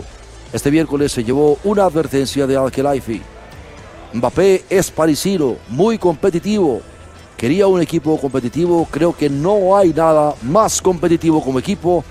Este 0.51 0.69
miércoles 0.69 1.11
se 1.11 1.23
llevó 1.23 1.57
una 1.63 1.85
advertencia 1.85 2.45
de 2.45 2.57
Al-Khelaifi. 2.57 3.21
Mbappé 4.13 4.65
es 4.69 4.91
parisino, 4.91 5.55
muy 5.69 5.97
competitivo. 5.97 6.81
Quería 7.39 7.67
un 7.67 7.81
equipo 7.81 8.19
competitivo. 8.19 8.85
Creo 8.91 9.15
que 9.15 9.29
no 9.29 9.77
hay 9.77 9.93
nada 9.93 10.35
más 10.43 10.81
competitivo 10.81 11.41
como 11.41 11.59
equipo 11.59 12.03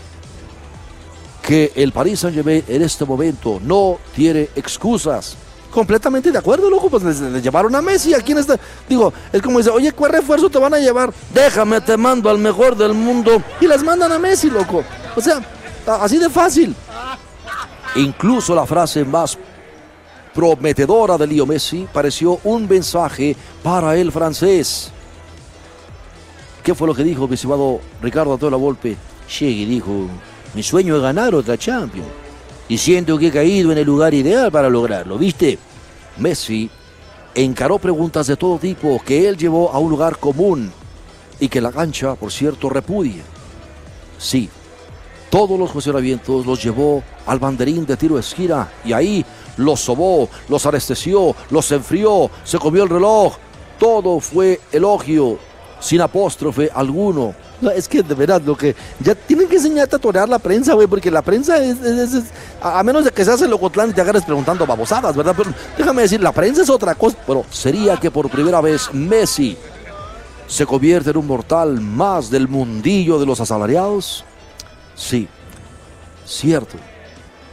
que 1.43 1.71
el 1.77 1.93
Paris 1.93 2.21
Saint-Germain 2.21 2.65
en 2.67 2.83
este 2.83 3.05
momento. 3.05 3.61
No 3.63 3.99
tiene 4.15 4.49
excusas. 4.57 5.37
Completamente 5.71 6.33
de 6.33 6.39
acuerdo, 6.39 6.71
loco. 6.71 6.89
Pues 6.89 7.03
les, 7.03 7.21
les 7.21 7.43
llevaron 7.43 7.75
a 7.75 7.83
Messi. 7.83 8.15
¿A 8.15 8.21
quién 8.21 8.39
está? 8.39 8.59
Digo, 8.89 9.13
es 9.31 9.43
como 9.43 9.59
dice, 9.59 9.69
oye, 9.69 9.93
¿cuál 9.93 10.13
refuerzo 10.13 10.49
te 10.49 10.59
van 10.59 10.73
a 10.73 10.79
llevar? 10.79 11.13
Déjame, 11.35 11.83
te 11.83 11.99
mando 11.99 12.31
al 12.31 12.39
mejor 12.39 12.75
del 12.75 12.95
mundo. 12.95 13.43
Y 13.61 13.67
les 13.67 13.85
mandan 13.85 14.11
a 14.11 14.19
Messi, 14.19 14.49
loco. 14.49 14.83
O 15.15 15.21
sea, 15.21 15.43
Así 15.89 16.19
de 16.19 16.29
fácil. 16.29 16.75
Incluso 17.97 18.55
la 18.55 18.67
frase 18.67 19.05
más 19.05 19.39
prometedora 20.35 21.17
de 21.17 21.27
Leo 21.27 21.47
Messi 21.47 21.89
pareció 21.93 22.39
un 22.45 22.69
mensaje 22.69 23.35
para 23.63 23.97
el 23.97 24.13
francés. 24.13 24.93
¿Qué 26.69 26.75
fue 26.75 26.87
lo 26.87 26.95
que 26.95 27.03
dijo 27.03 27.27
mi 27.27 27.33
estimado 27.33 27.81
Ricardo 28.03 28.35
Antonio 28.35 28.59
Volpe? 28.59 28.95
Llegue 29.41 29.65
dijo, 29.65 30.07
mi 30.53 30.63
sueño 30.63 30.97
es 30.97 31.01
ganar 31.01 31.35
otra 31.35 31.57
Champions. 31.57 32.07
Y 32.69 32.77
siento 32.77 33.17
que 33.17 33.29
he 33.29 33.31
caído 33.31 33.73
en 33.73 33.79
el 33.79 33.87
lugar 33.87 34.13
ideal 34.13 34.53
para 34.53 34.69
lograrlo, 34.69 35.17
¿viste? 35.17 35.59
Messi 36.19 36.69
encaró 37.35 37.79
preguntas 37.79 38.27
de 38.27 38.37
todo 38.37 38.59
tipo 38.59 39.01
que 39.03 39.27
él 39.27 39.39
llevó 39.39 39.73
a 39.73 39.79
un 39.79 39.89
lugar 39.89 40.19
común 40.19 40.71
y 41.41 41.49
que 41.49 41.63
la 41.63 41.73
cancha, 41.73 42.17
por 42.17 42.31
cierto, 42.31 42.69
repudia. 42.69 43.23
Sí, 44.19 44.51
todos 45.31 45.59
los 45.59 45.71
cuestionamientos 45.71 46.45
los 46.45 46.63
llevó 46.63 47.03
al 47.25 47.39
banderín 47.39 47.87
de 47.87 47.97
tiro 47.97 48.19
esquina 48.19 48.71
y 48.85 48.93
ahí 48.93 49.25
los 49.57 49.81
sobó, 49.81 50.29
los 50.51 50.67
anestesió, 50.67 51.35
los 51.49 51.73
enfrió, 51.73 52.31
se 52.45 52.59
comió 52.59 52.83
el 52.83 52.91
reloj. 52.91 53.39
Todo 53.79 54.21
fue 54.21 54.61
elogio, 54.71 55.39
sin 55.81 56.01
apóstrofe 56.01 56.71
alguno. 56.75 57.35
No, 57.61 57.71
es 57.71 57.89
que 57.89 58.03
de 58.03 58.15
verdad, 58.15 58.41
lo 58.45 58.57
que 58.57 58.75
ya 59.01 59.15
tienen 59.15 59.49
que 59.49 59.57
enseñarte 59.57 59.97
a 59.97 59.99
torear 59.99 60.29
la 60.29 60.39
prensa, 60.39 60.75
güey, 60.75 60.87
porque 60.87 61.11
la 61.11 61.23
prensa 61.23 61.63
es, 61.63 61.77
a 62.61 62.83
menos 62.83 63.05
de 63.05 63.11
que 63.11 63.25
seas 63.25 63.43
el 63.43 63.51
locotlán 63.51 63.91
y 63.91 63.93
te 63.93 64.01
agarres 64.01 64.25
preguntando 64.25 64.67
babosadas, 64.67 65.17
¿verdad? 65.17 65.35
Pero 65.37 65.53
déjame 65.77 66.03
decir, 66.03 66.21
la 66.21 66.33
prensa 66.33 66.63
es 66.63 66.71
otra 66.71 66.95
cosa. 66.95 67.17
Pero 67.27 67.45
sería 67.51 67.97
que 67.97 68.11
por 68.11 68.31
primera 68.31 68.61
vez 68.61 68.93
Messi 68.93 69.57
se 70.47 70.65
convierte 70.67 71.11
en 71.11 71.17
un 71.17 71.27
mortal 71.27 71.81
más 71.81 72.31
del 72.31 72.49
mundillo 72.49 73.19
de 73.19 73.27
los 73.27 73.41
asalariados. 73.41 74.25
Sí, 74.95 75.29
cierto. 76.25 76.77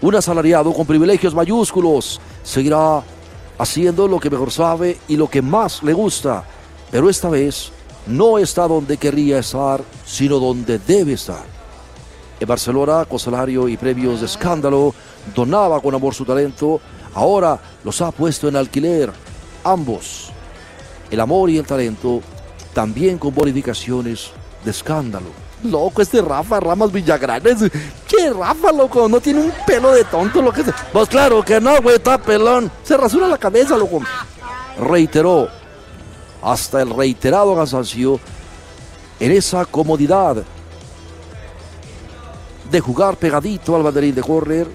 Un 0.01 0.15
asalariado 0.15 0.71
con 0.73 0.85
privilegios 0.85 1.33
mayúsculos 1.33 2.19
seguirá 2.43 3.03
haciendo 3.57 4.07
lo 4.07 4.19
que 4.19 4.29
mejor 4.29 4.51
sabe 4.51 4.97
y 5.07 5.15
lo 5.15 5.29
que 5.29 5.41
más 5.41 5.81
le 5.81 5.93
gusta, 5.93 6.43
pero 6.91 7.09
esta 7.09 7.29
vez 7.29 7.71
no 8.07 8.37
está 8.37 8.67
donde 8.67 8.97
querría 8.97 9.39
estar, 9.39 9.81
sino 10.05 10.39
donde 10.39 10.79
debe 10.79 11.13
estar. 11.13 11.43
En 12.39 12.47
Barcelona, 12.47 13.05
con 13.05 13.19
salario 13.19 13.67
y 13.67 13.77
premios 13.77 14.19
de 14.19 14.25
escándalo, 14.25 14.93
donaba 15.33 15.79
con 15.79 15.95
amor 15.95 16.13
su 16.13 16.25
talento, 16.25 16.81
ahora 17.13 17.59
los 17.83 18.01
ha 18.01 18.11
puesto 18.11 18.47
en 18.47 18.57
alquiler, 18.57 19.11
ambos, 19.63 20.31
el 21.09 21.19
amor 21.19 21.49
y 21.49 21.57
el 21.57 21.65
talento, 21.65 22.21
también 22.73 23.17
con 23.17 23.33
bonificaciones 23.33 24.31
de 24.63 24.71
escándalo. 24.71 25.27
Loco, 25.63 26.01
este 26.01 26.21
Rafa 26.21 26.59
Ramas 26.59 26.91
Villagranes. 26.91 27.71
¿Qué 28.07 28.29
Rafa, 28.31 28.71
loco? 28.71 29.07
No 29.07 29.19
tiene 29.19 29.41
un 29.41 29.53
pelo 29.65 29.91
de 29.91 30.03
tonto, 30.03 30.41
lo 30.41 30.51
que 30.51 30.61
es. 30.61 30.67
Pues 30.91 31.09
claro 31.09 31.43
que 31.43 31.59
no, 31.59 31.81
güey, 31.81 31.95
está 31.95 32.17
pelón. 32.17 32.69
Se 32.83 32.97
rasura 32.97 33.27
la 33.27 33.37
cabeza, 33.37 33.77
loco. 33.77 34.01
Reiteró, 34.79 35.47
hasta 36.45 36.79
el 36.81 36.91
reiterado 36.91 37.55
cansancio, 37.55 38.19
en 39.19 39.31
esa 39.31 39.65
comodidad 39.65 40.43
de 42.69 42.79
jugar 42.79 43.17
pegadito 43.17 43.75
al 43.75 43.81
banderín 43.81 44.13
de 44.13 44.21
correr, 44.21 44.67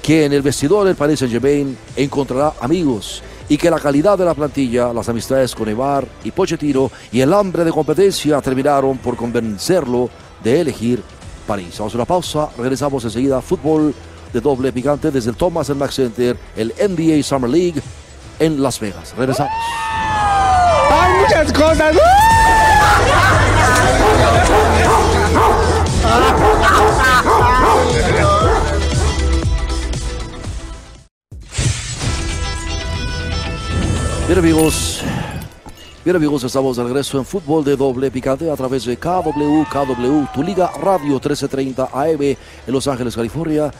que 0.00 0.24
en 0.24 0.32
el 0.32 0.40
vestidor 0.40 0.86
del 0.86 0.96
Paris 0.96 1.18
Saint-Germain 1.18 1.76
encontrará 1.94 2.54
amigos 2.60 3.22
y 3.50 3.58
que 3.58 3.70
la 3.70 3.78
calidad 3.78 4.16
de 4.16 4.24
la 4.24 4.32
plantilla, 4.32 4.94
las 4.94 5.08
amistades 5.10 5.54
con 5.54 5.66
Neymar 5.66 6.06
y 6.24 6.30
Pochettino 6.30 6.90
y 7.12 7.20
el 7.20 7.34
hambre 7.34 7.64
de 7.64 7.70
competencia 7.70 8.40
terminaron 8.40 8.96
por 8.96 9.16
convencerlo 9.16 10.08
de 10.42 10.60
elegir 10.60 11.02
París. 11.46 11.76
Vamos 11.78 11.94
a 11.94 11.98
una 11.98 12.06
pausa, 12.06 12.48
regresamos 12.56 13.04
enseguida. 13.04 13.42
Fútbol 13.42 13.94
de 14.32 14.40
doble 14.40 14.72
picante 14.72 15.10
desde 15.10 15.30
el 15.30 15.36
Thomas 15.36 15.68
and 15.68 15.80
Mack 15.80 15.90
Center, 15.90 16.38
el 16.56 16.72
NBA 16.78 17.22
Summer 17.22 17.50
League 17.50 17.82
en 18.38 18.62
Las 18.62 18.80
Vegas. 18.80 19.14
Regresamos. 19.16 19.52
Muchas 21.20 21.52
cosas. 21.52 21.96
Bien 34.26 34.38
amigos, 34.38 35.02
bien 36.04 36.16
amigos, 36.16 36.44
estamos 36.44 36.76
de 36.76 36.84
regreso 36.84 37.18
en 37.18 37.24
fútbol 37.24 37.64
de 37.64 37.76
doble 37.76 38.10
picante 38.12 38.48
a 38.48 38.54
través 38.54 38.84
de 38.84 38.96
KW, 38.96 39.64
KW, 39.64 40.24
tu 40.32 40.42
liga 40.42 40.70
radio 40.80 41.14
1330 41.14 41.88
AM 41.92 42.22
en 42.22 42.36
Los 42.68 42.86
Ángeles, 42.86 43.16
California, 43.16 43.72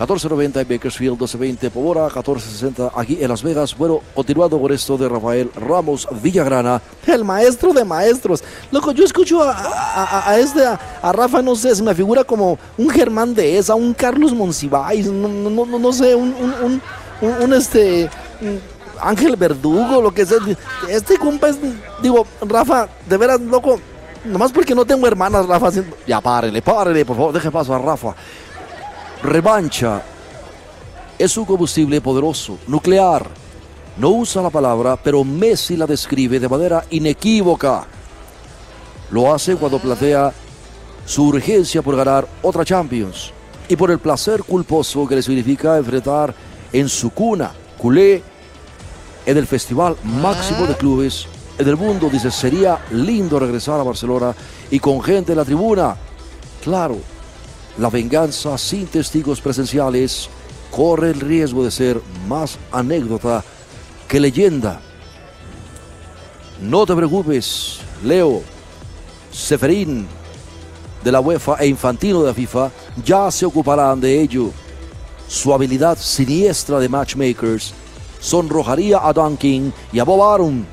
1490 0.00 0.62
en 0.62 0.68
Bakersfield, 0.68 1.12
1220 1.12 1.70
Pomora, 1.70 2.04
1460 2.04 2.92
aquí 2.94 3.18
en 3.20 3.28
Las 3.28 3.42
Vegas. 3.42 3.76
Bueno, 3.76 4.00
continuando 4.14 4.58
con 4.58 4.72
esto 4.72 4.96
de 4.96 5.06
Rafael 5.06 5.50
Ramos 5.54 6.08
Villagrana, 6.22 6.80
el 7.06 7.22
maestro 7.22 7.74
de 7.74 7.84
maestros. 7.84 8.42
Loco, 8.72 8.92
yo 8.92 9.04
escucho 9.04 9.42
a, 9.42 10.38
este, 10.38 10.64
a, 10.64 11.12
Rafa, 11.12 11.42
no 11.42 11.54
sé, 11.54 11.76
se 11.76 11.82
me 11.82 11.94
figura 11.94 12.24
como 12.24 12.58
un 12.78 12.88
Germán 12.88 13.34
de 13.34 13.58
esa, 13.58 13.74
un 13.74 13.92
Carlos 13.92 14.32
Monsiváis, 14.32 15.06
no, 15.06 15.28
no, 15.28 15.66
no, 15.66 15.78
no 15.78 15.92
sé, 15.92 16.14
un, 16.14 16.34
un, 17.20 17.52
este... 17.52 18.08
Ángel 19.02 19.34
Verdugo, 19.34 20.02
lo 20.02 20.12
que 20.12 20.26
sea. 20.26 20.36
Este 20.86 21.16
compa 21.16 21.48
es, 21.48 21.58
digo, 22.02 22.26
Rafa, 22.42 22.86
de 23.06 23.16
veras, 23.16 23.40
loco, 23.40 23.80
nomás 24.26 24.52
porque 24.52 24.74
no 24.74 24.84
tengo 24.84 25.06
hermanas, 25.06 25.46
Rafa. 25.46 25.70
Ya 26.06 26.20
párele, 26.20 26.60
párele, 26.60 27.04
por 27.04 27.16
favor, 27.16 27.32
deje 27.32 27.50
paso 27.50 27.74
a 27.74 27.78
Rafa. 27.78 28.14
Revancha 29.22 30.02
es 31.18 31.36
un 31.36 31.44
combustible 31.44 32.00
poderoso, 32.00 32.58
nuclear. 32.66 33.26
No 33.98 34.08
usa 34.08 34.40
la 34.40 34.48
palabra, 34.48 34.96
pero 34.96 35.22
Messi 35.24 35.76
la 35.76 35.86
describe 35.86 36.40
de 36.40 36.48
manera 36.48 36.86
inequívoca. 36.88 37.86
Lo 39.10 39.34
hace 39.34 39.56
cuando 39.56 39.78
plantea 39.78 40.32
su 41.04 41.26
urgencia 41.26 41.82
por 41.82 41.96
ganar 41.96 42.26
otra 42.40 42.64
Champions 42.64 43.32
y 43.68 43.76
por 43.76 43.90
el 43.90 43.98
placer 43.98 44.42
culposo 44.42 45.06
que 45.06 45.16
le 45.16 45.22
significa 45.22 45.76
enfrentar 45.76 46.34
en 46.72 46.88
su 46.88 47.10
cuna, 47.10 47.52
culé, 47.76 48.22
en 49.26 49.36
el 49.36 49.46
festival 49.46 49.96
máximo 50.02 50.66
de 50.66 50.76
clubes 50.76 51.26
en 51.58 51.68
el 51.68 51.76
mundo. 51.76 52.08
Dice, 52.08 52.30
sería 52.30 52.78
lindo 52.92 53.38
regresar 53.38 53.78
a 53.80 53.84
Barcelona 53.84 54.34
y 54.70 54.78
con 54.78 55.02
gente 55.02 55.32
en 55.32 55.38
la 55.38 55.44
tribuna. 55.44 55.94
Claro, 56.64 56.96
la 57.80 57.88
venganza 57.88 58.58
sin 58.58 58.86
testigos 58.86 59.40
presenciales 59.40 60.28
corre 60.70 61.12
el 61.12 61.20
riesgo 61.20 61.64
de 61.64 61.70
ser 61.70 61.98
más 62.28 62.58
anécdota 62.70 63.42
que 64.06 64.20
leyenda. 64.20 64.82
No 66.60 66.84
te 66.84 66.94
preocupes, 66.94 67.78
Leo, 68.04 68.42
Seferín 69.32 70.06
de 71.02 71.10
la 71.10 71.20
UEFA 71.20 71.56
e 71.58 71.68
Infantino 71.68 72.20
de 72.20 72.26
la 72.26 72.34
FIFA 72.34 72.70
ya 73.02 73.30
se 73.30 73.46
ocuparán 73.46 73.98
de 73.98 74.20
ello. 74.20 74.50
Su 75.26 75.54
habilidad 75.54 75.96
siniestra 75.96 76.78
de 76.80 76.88
matchmakers 76.88 77.72
sonrojaría 78.20 79.00
a 79.02 79.10
Duncan 79.14 79.72
y 79.90 79.98
a 79.98 80.04
Bob 80.04 80.22
Arum. 80.22 80.66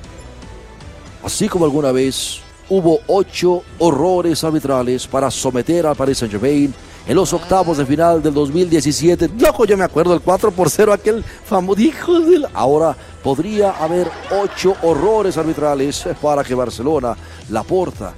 Así 1.24 1.48
como 1.48 1.64
alguna 1.64 1.94
vez 1.94 2.42
hubo 2.68 3.00
ocho 3.08 3.64
horrores 3.80 4.44
arbitrales 4.44 5.08
para 5.08 5.32
someter 5.32 5.88
al 5.88 5.96
Paris 5.96 6.18
Saint 6.18 6.34
Germain 6.34 6.74
en 7.08 7.16
los 7.16 7.32
octavos 7.34 7.78
de 7.78 7.86
final 7.86 8.22
del 8.22 8.34
2017. 8.34 9.30
Loco, 9.40 9.66
yo 9.66 9.78
me 9.78 9.86
acuerdo 9.86 10.14
el 10.14 10.22
4 10.22 10.52
por 10.52 10.70
0, 10.70 10.94
aquel 10.94 11.24
famoso 11.24 11.80
hijo 11.80 12.20
del... 12.20 12.46
Ahora 12.54 12.96
podría 13.24 13.72
haber 13.72 14.10
ocho 14.32 14.76
horrores 14.82 15.38
arbitrales 15.38 16.06
para 16.22 16.44
que 16.44 16.54
Barcelona, 16.54 17.16
la 17.50 17.64
Porta 17.64 18.14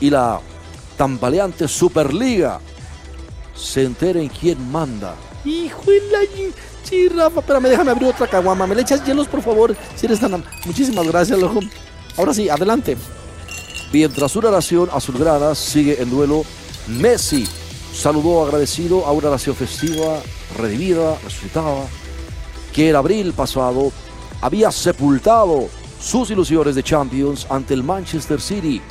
y 0.00 0.10
la 0.10 0.40
tambaleante 0.96 1.66
Superliga 1.66 2.60
se 3.54 3.84
enteren 3.84 4.28
quién 4.28 4.70
manda. 4.70 5.14
Hijo 5.44 5.90
de 5.90 6.00
la... 6.10 6.18
Sí, 6.82 7.08
Rafa, 7.08 7.40
espérame, 7.40 7.68
déjame 7.68 7.90
abrir 7.90 8.08
otra 8.08 8.28
caguama. 8.28 8.66
¿Me 8.66 8.74
le 8.74 8.82
echas 8.82 9.04
hielos, 9.04 9.26
por 9.26 9.42
favor? 9.42 9.74
Si 9.96 10.06
eres 10.06 10.20
tan... 10.20 10.44
Muchísimas 10.66 11.06
gracias, 11.06 11.38
loco. 11.38 11.60
Ahora 12.16 12.34
sí, 12.34 12.48
adelante. 12.48 12.96
Mientras 13.92 14.36
una 14.36 14.50
nación 14.50 14.88
azulgrana 14.92 15.54
sigue 15.54 16.00
en 16.00 16.10
duelo, 16.10 16.44
Messi 16.86 17.46
saludó 17.96 18.44
agradecido 18.44 19.06
a 19.06 19.12
una 19.12 19.30
nación 19.30 19.56
festiva, 19.56 20.20
redimida, 20.58 21.16
resucitada, 21.24 21.86
que 22.72 22.90
en 22.90 22.96
abril 22.96 23.32
pasado 23.32 23.90
había 24.42 24.70
sepultado 24.70 25.68
sus 25.98 26.30
ilusiones 26.30 26.74
de 26.74 26.82
Champions 26.82 27.46
ante 27.48 27.72
el 27.72 27.82
Manchester 27.82 28.40
City. 28.40 28.82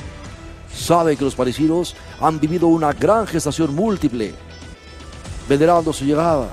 Sabe 0.76 1.16
que 1.16 1.24
los 1.24 1.36
parisinos 1.36 1.96
han 2.20 2.40
vivido 2.40 2.68
una 2.68 2.94
gran 2.94 3.28
gestación 3.28 3.76
múltiple, 3.76 4.34
venerando 5.48 5.94
su 5.94 6.04
llegada 6.04 6.50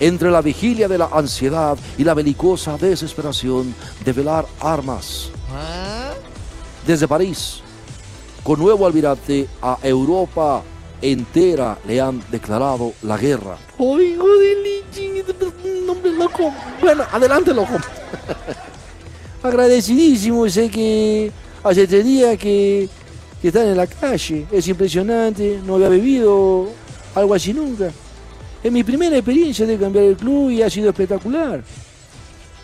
entre 0.00 0.30
la 0.30 0.42
vigilia 0.42 0.88
de 0.88 0.98
la 0.98 1.08
ansiedad 1.12 1.78
y 1.96 2.02
la 2.02 2.14
belicosa 2.14 2.76
desesperación 2.76 3.72
de 4.04 4.12
velar 4.12 4.44
armas. 4.60 5.30
Desde 6.84 7.06
París, 7.06 7.60
con 8.42 8.58
nuevo 8.58 8.84
almirante 8.88 9.48
a 9.62 9.78
Europa 9.84 10.64
entera 11.02 11.78
le 11.86 12.00
han 12.00 12.22
declarado 12.30 12.92
la 13.02 13.18
guerra. 13.18 13.58
¡Ay, 13.78 14.14
hijo 14.14 14.28
de 14.38 14.52
loco. 16.10 16.52
Bueno, 16.80 17.04
adelante, 17.10 17.52
loco. 17.52 17.76
Agradecidísimo, 19.42 20.48
sé 20.48 20.70
que 20.70 21.30
hace 21.64 21.86
tres 21.86 22.04
días 22.04 22.38
que, 22.38 22.88
que 23.40 23.48
están 23.48 23.66
en 23.66 23.76
la 23.76 23.86
calle. 23.86 24.46
Es 24.50 24.68
impresionante, 24.68 25.60
no 25.66 25.74
había 25.74 25.88
bebido 25.88 26.68
algo 27.14 27.34
así 27.34 27.52
nunca. 27.52 27.90
Es 28.62 28.70
mi 28.70 28.84
primera 28.84 29.16
experiencia 29.16 29.66
de 29.66 29.76
cambiar 29.76 30.04
el 30.04 30.16
club 30.16 30.50
y 30.50 30.62
ha 30.62 30.70
sido 30.70 30.90
espectacular. 30.90 31.62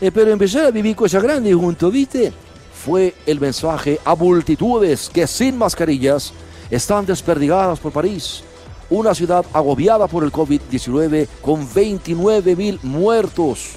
Espero 0.00 0.30
empezar 0.30 0.66
a 0.66 0.70
vivir 0.70 0.94
cosas 0.94 1.22
grandes 1.22 1.54
juntos, 1.56 1.92
¿viste? 1.92 2.32
Fue 2.72 3.14
el 3.26 3.40
mensaje 3.40 3.98
a 4.04 4.14
multitudes 4.14 5.10
que 5.12 5.26
sin 5.26 5.58
mascarillas 5.58 6.32
están 6.70 7.06
desperdigadas 7.06 7.78
por 7.78 7.92
París. 7.92 8.42
Una 8.90 9.14
ciudad 9.14 9.44
agobiada 9.52 10.06
por 10.06 10.24
el 10.24 10.32
COVID-19 10.32 11.28
con 11.42 11.68
29 11.72 12.56
mil 12.56 12.80
muertos. 12.82 13.70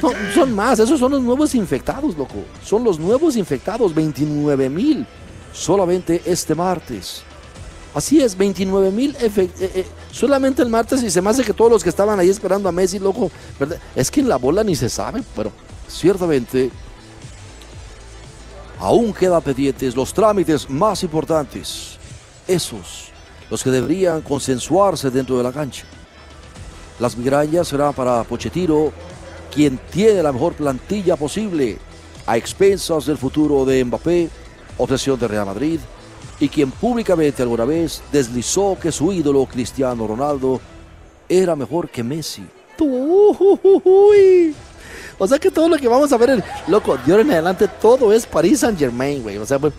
Son, 0.00 0.12
son 0.34 0.54
más, 0.54 0.78
esos 0.78 0.98
son 0.98 1.12
los 1.12 1.22
nuevos 1.22 1.54
infectados, 1.54 2.16
loco. 2.16 2.44
Son 2.64 2.82
los 2.82 2.98
nuevos 2.98 3.36
infectados, 3.36 3.94
29 3.94 4.68
mil. 4.68 5.06
Solamente 5.52 6.20
este 6.26 6.54
martes. 6.54 7.22
Así 7.96 8.20
es, 8.20 8.36
29 8.36 8.90
mil 8.90 9.16
eh, 9.18 9.86
solamente 10.12 10.60
el 10.60 10.68
martes 10.68 11.02
y 11.02 11.10
se 11.10 11.22
me 11.22 11.30
hace 11.30 11.42
que 11.42 11.54
todos 11.54 11.70
los 11.70 11.82
que 11.82 11.88
estaban 11.88 12.20
ahí 12.20 12.28
esperando 12.28 12.68
a 12.68 12.72
Messi, 12.72 12.98
loco, 12.98 13.30
¿verdad? 13.58 13.78
es 13.94 14.10
que 14.10 14.20
en 14.20 14.28
la 14.28 14.36
bola 14.36 14.62
ni 14.62 14.76
se 14.76 14.90
sabe, 14.90 15.22
pero 15.34 15.50
ciertamente 15.88 16.70
aún 18.78 19.12
quedan 19.12 19.42
pendientes 19.42 19.96
los 19.96 20.12
trámites 20.12 20.68
más 20.68 21.02
importantes, 21.02 21.98
esos, 22.46 23.08
los 23.50 23.62
que 23.62 23.70
deberían 23.70 24.22
consensuarse 24.22 25.10
dentro 25.10 25.36
de 25.36 25.42
la 25.42 25.52
cancha. 25.52 25.84
Las 26.98 27.16
migrañas 27.16 27.68
serán 27.68 27.94
para 27.94 28.24
Pochettino, 28.24 28.92
quien 29.54 29.78
tiene 29.90 30.22
la 30.22 30.32
mejor 30.32 30.54
plantilla 30.54 31.16
posible, 31.16 31.78
a 32.26 32.36
expensas 32.36 33.06
del 33.06 33.18
futuro 33.18 33.64
de 33.64 33.84
Mbappé, 33.84 34.28
obsesión 34.78 35.18
de 35.18 35.28
Real 35.28 35.46
Madrid, 35.46 35.80
y 36.40 36.48
quien 36.48 36.70
públicamente 36.70 37.42
alguna 37.42 37.64
vez 37.64 38.02
deslizó 38.12 38.76
que 38.80 38.92
su 38.92 39.12
ídolo 39.12 39.46
Cristiano 39.46 40.06
Ronaldo 40.06 40.60
era 41.28 41.56
mejor 41.56 41.88
que 41.88 42.02
Messi. 42.02 42.44
Uy. 42.78 44.54
O 45.18 45.26
sea 45.26 45.38
que 45.38 45.50
todo 45.50 45.68
lo 45.68 45.76
que 45.76 45.88
vamos 45.88 46.12
a 46.12 46.16
ver, 46.16 46.30
el, 46.30 46.44
loco, 46.68 46.96
de 46.96 47.12
ahora 47.12 47.22
en 47.22 47.30
adelante 47.30 47.68
todo 47.80 48.12
es 48.12 48.26
París 48.26 48.60
Saint 48.60 48.78
Germain, 48.78 49.22
güey. 49.22 49.38
O 49.38 49.46
sea, 49.46 49.58
pues, 49.58 49.72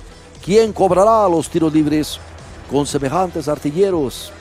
¿quién 0.44 0.74
cobrará 0.74 1.28
los 1.30 1.50
tiros 1.50 1.74
libres 1.74 2.20
con 2.70 2.86
semejantes 2.86 3.48
artilleros? 3.48 4.32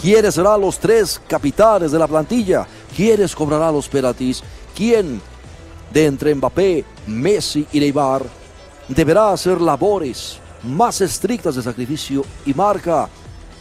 ¿Quiénes 0.00 0.34
serán 0.34 0.60
los 0.60 0.78
tres 0.78 1.20
capitanes 1.26 1.92
de 1.92 1.98
la 1.98 2.06
plantilla? 2.06 2.66
¿Quiénes 2.94 3.34
cobrará 3.34 3.70
los 3.70 3.88
penaltis? 3.88 4.42
¿Quién 4.74 5.20
de 5.92 6.06
entre 6.06 6.34
Mbappé, 6.34 6.84
Messi 7.06 7.66
y 7.72 7.80
Neymar 7.80 8.22
deberá 8.88 9.32
hacer 9.32 9.60
labores 9.60 10.38
más 10.62 11.00
estrictas 11.00 11.54
de 11.54 11.62
sacrificio 11.62 12.24
y 12.44 12.54
marca. 12.54 13.08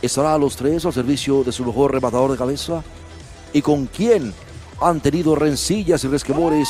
¿Estará 0.01 0.37
los 0.37 0.55
tres 0.55 0.85
al 0.85 0.93
servicio 0.93 1.43
de 1.43 1.51
su 1.51 1.65
mejor 1.65 1.91
rematador 1.91 2.31
de 2.31 2.37
cabeza? 2.37 2.83
¿Y 3.53 3.61
con 3.61 3.87
quién 3.87 4.33
han 4.81 4.99
tenido 4.99 5.35
rencillas 5.35 6.03
y 6.03 6.07
resquemores 6.07 6.69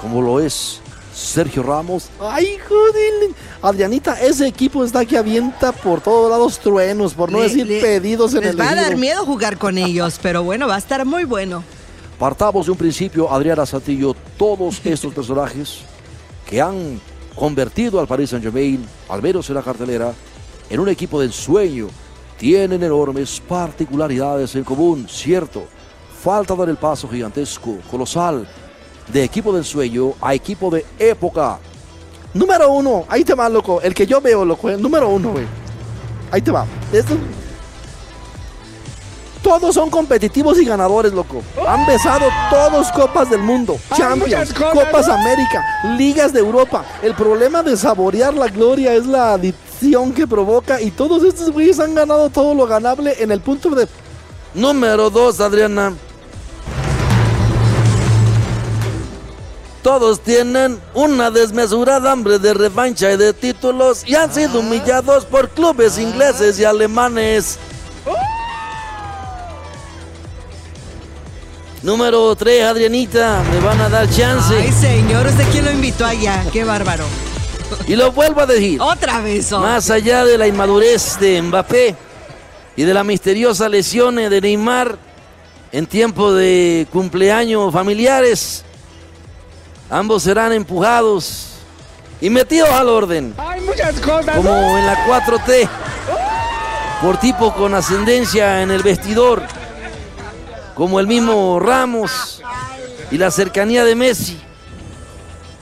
como 0.00 0.20
lo 0.22 0.40
es 0.40 0.80
Sergio 1.14 1.62
Ramos? 1.62 2.08
¡Ay, 2.20 2.56
joder! 2.68 3.30
Adrianita, 3.62 4.20
ese 4.20 4.46
equipo 4.46 4.84
está 4.84 5.04
que 5.06 5.16
avienta 5.16 5.72
por 5.72 6.00
todos 6.00 6.30
lados 6.30 6.58
truenos, 6.58 7.14
por 7.14 7.30
no 7.30 7.38
Le- 7.38 7.44
decir 7.44 7.66
le- 7.66 7.80
pedidos 7.80 8.34
en 8.34 8.40
les 8.42 8.50
el 8.50 8.60
va 8.60 8.70
a 8.70 8.74
dar 8.74 8.96
miedo 8.96 9.24
jugar 9.24 9.56
con 9.58 9.78
ellos, 9.78 10.18
pero 10.22 10.42
bueno, 10.42 10.66
va 10.68 10.74
a 10.74 10.78
estar 10.78 11.04
muy 11.04 11.24
bueno. 11.24 11.62
Partamos 12.18 12.66
de 12.66 12.72
un 12.72 12.78
principio, 12.78 13.30
Adriana 13.32 13.64
Santillo, 13.66 14.14
todos 14.36 14.80
estos 14.84 15.12
personajes 15.14 15.78
que 16.48 16.60
han 16.60 17.00
convertido 17.34 17.98
al 18.00 18.06
Paris 18.06 18.30
Saint-Germain, 18.30 18.84
al 19.08 19.22
menos 19.22 19.48
en 19.48 19.54
la 19.56 19.62
cartelera, 19.62 20.12
en 20.70 20.80
un 20.80 20.88
equipo 20.88 21.18
de 21.20 21.26
ensueño, 21.26 21.88
tienen 22.38 22.82
enormes 22.82 23.40
particularidades 23.48 24.54
en 24.56 24.64
común, 24.64 25.06
cierto. 25.08 25.64
Falta 26.24 26.54
dar 26.54 26.70
el 26.70 26.76
paso 26.76 27.06
gigantesco, 27.06 27.76
colosal, 27.90 28.48
de 29.12 29.22
equipo 29.22 29.52
de 29.52 29.58
ensueño 29.58 30.14
a 30.22 30.32
equipo 30.34 30.70
de 30.70 30.86
época. 30.98 31.58
Número 32.32 32.70
uno, 32.72 33.04
ahí 33.08 33.22
te 33.24 33.34
va, 33.34 33.46
loco. 33.50 33.80
El 33.82 33.94
que 33.94 34.06
yo 34.06 34.20
veo, 34.22 34.42
loco. 34.44 34.70
El 34.70 34.80
número 34.80 35.08
uno, 35.10 35.32
güey. 35.32 35.44
Ahí 36.30 36.40
te 36.40 36.50
va. 36.50 36.64
Esto- 36.92 37.14
Todos 39.42 39.74
son 39.74 39.90
competitivos 39.90 40.58
y 40.58 40.64
ganadores, 40.64 41.12
loco. 41.12 41.42
Han 41.68 41.84
besado 41.84 42.24
todos 42.50 42.90
Copas 42.92 43.28
del 43.28 43.42
Mundo, 43.42 43.76
Champions, 43.94 44.54
Copas. 44.54 45.06
América, 45.08 45.62
Ligas 45.98 46.32
de 46.32 46.40
Europa. 46.40 46.82
El 47.02 47.14
problema 47.14 47.62
de 47.62 47.76
saborear 47.76 48.32
la 48.32 48.48
gloria 48.48 48.94
es 48.94 49.04
la 49.04 49.34
adicción 49.34 50.14
que 50.14 50.26
provoca 50.26 50.80
y 50.80 50.90
todos 50.90 51.22
estos 51.24 51.50
güeyes 51.50 51.78
han 51.78 51.94
ganado 51.94 52.30
todo 52.30 52.54
lo 52.54 52.66
ganable 52.66 53.14
en 53.22 53.30
el 53.30 53.40
punto 53.42 53.68
de... 53.70 53.86
Número 54.54 55.10
dos, 55.10 55.40
Adriana. 55.40 55.92
Todos 59.84 60.20
tienen 60.20 60.80
una 60.94 61.30
desmesurada 61.30 62.10
hambre 62.10 62.38
de 62.38 62.54
revancha 62.54 63.12
y 63.12 63.18
de 63.18 63.34
títulos 63.34 64.02
y 64.06 64.14
han 64.14 64.32
sido 64.32 64.60
humillados 64.60 65.26
por 65.26 65.50
clubes 65.50 65.98
ingleses 65.98 66.58
y 66.58 66.64
alemanes. 66.64 67.58
Número 71.82 72.34
3, 72.34 72.64
Adrianita, 72.64 73.44
me 73.52 73.60
van 73.60 73.78
a 73.82 73.90
dar 73.90 74.08
chance. 74.08 74.54
Ay, 74.58 74.72
señor, 74.72 75.26
¿usted 75.26 75.44
quién 75.52 75.66
lo 75.66 75.70
invitó 75.70 76.06
allá? 76.06 76.42
Qué 76.50 76.64
bárbaro. 76.64 77.04
Y 77.86 77.94
lo 77.94 78.10
vuelvo 78.10 78.40
a 78.40 78.46
decir. 78.46 78.80
Otra 78.80 79.20
vez, 79.20 79.52
oh. 79.52 79.60
Más 79.60 79.90
allá 79.90 80.24
de 80.24 80.38
la 80.38 80.48
inmadurez 80.48 81.20
de 81.20 81.42
Mbappé 81.42 81.94
y 82.74 82.84
de 82.84 82.94
la 82.94 83.04
misteriosa 83.04 83.68
lesión 83.68 84.16
de 84.16 84.40
Neymar 84.40 84.96
en 85.72 85.84
tiempo 85.84 86.32
de 86.32 86.86
cumpleaños 86.90 87.70
familiares, 87.70 88.63
ambos 89.90 90.22
serán 90.22 90.52
empujados 90.52 91.48
y 92.20 92.30
metidos 92.30 92.70
al 92.70 92.88
orden, 92.88 93.34
Hay 93.38 93.60
muchas 93.60 94.00
cosas. 94.00 94.36
como 94.36 94.78
en 94.78 94.86
la 94.86 95.06
4T, 95.06 95.68
por 97.02 97.18
tipo 97.18 97.52
con 97.54 97.74
ascendencia 97.74 98.62
en 98.62 98.70
el 98.70 98.82
vestidor, 98.82 99.42
como 100.74 101.00
el 101.00 101.06
mismo 101.06 101.60
Ramos 101.60 102.42
y 103.10 103.18
la 103.18 103.30
cercanía 103.30 103.84
de 103.84 103.94
Messi, 103.94 104.40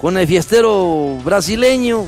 con 0.01 0.17
el 0.17 0.27
fiestero 0.27 1.19
brasileño. 1.25 2.07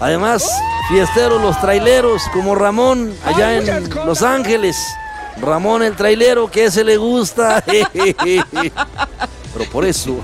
Además, 0.00 0.44
fiesteros 0.88 1.40
los 1.40 1.60
traileros 1.60 2.22
como 2.32 2.54
Ramón 2.54 3.14
allá 3.24 3.56
en. 3.56 3.88
Los 4.04 4.22
Ángeles. 4.22 4.76
Ramón 5.40 5.82
el 5.82 5.96
trailero, 5.96 6.50
que 6.50 6.64
ese 6.66 6.84
le 6.84 6.96
gusta. 6.96 7.62
Por 9.70 9.84
eso, 9.84 10.16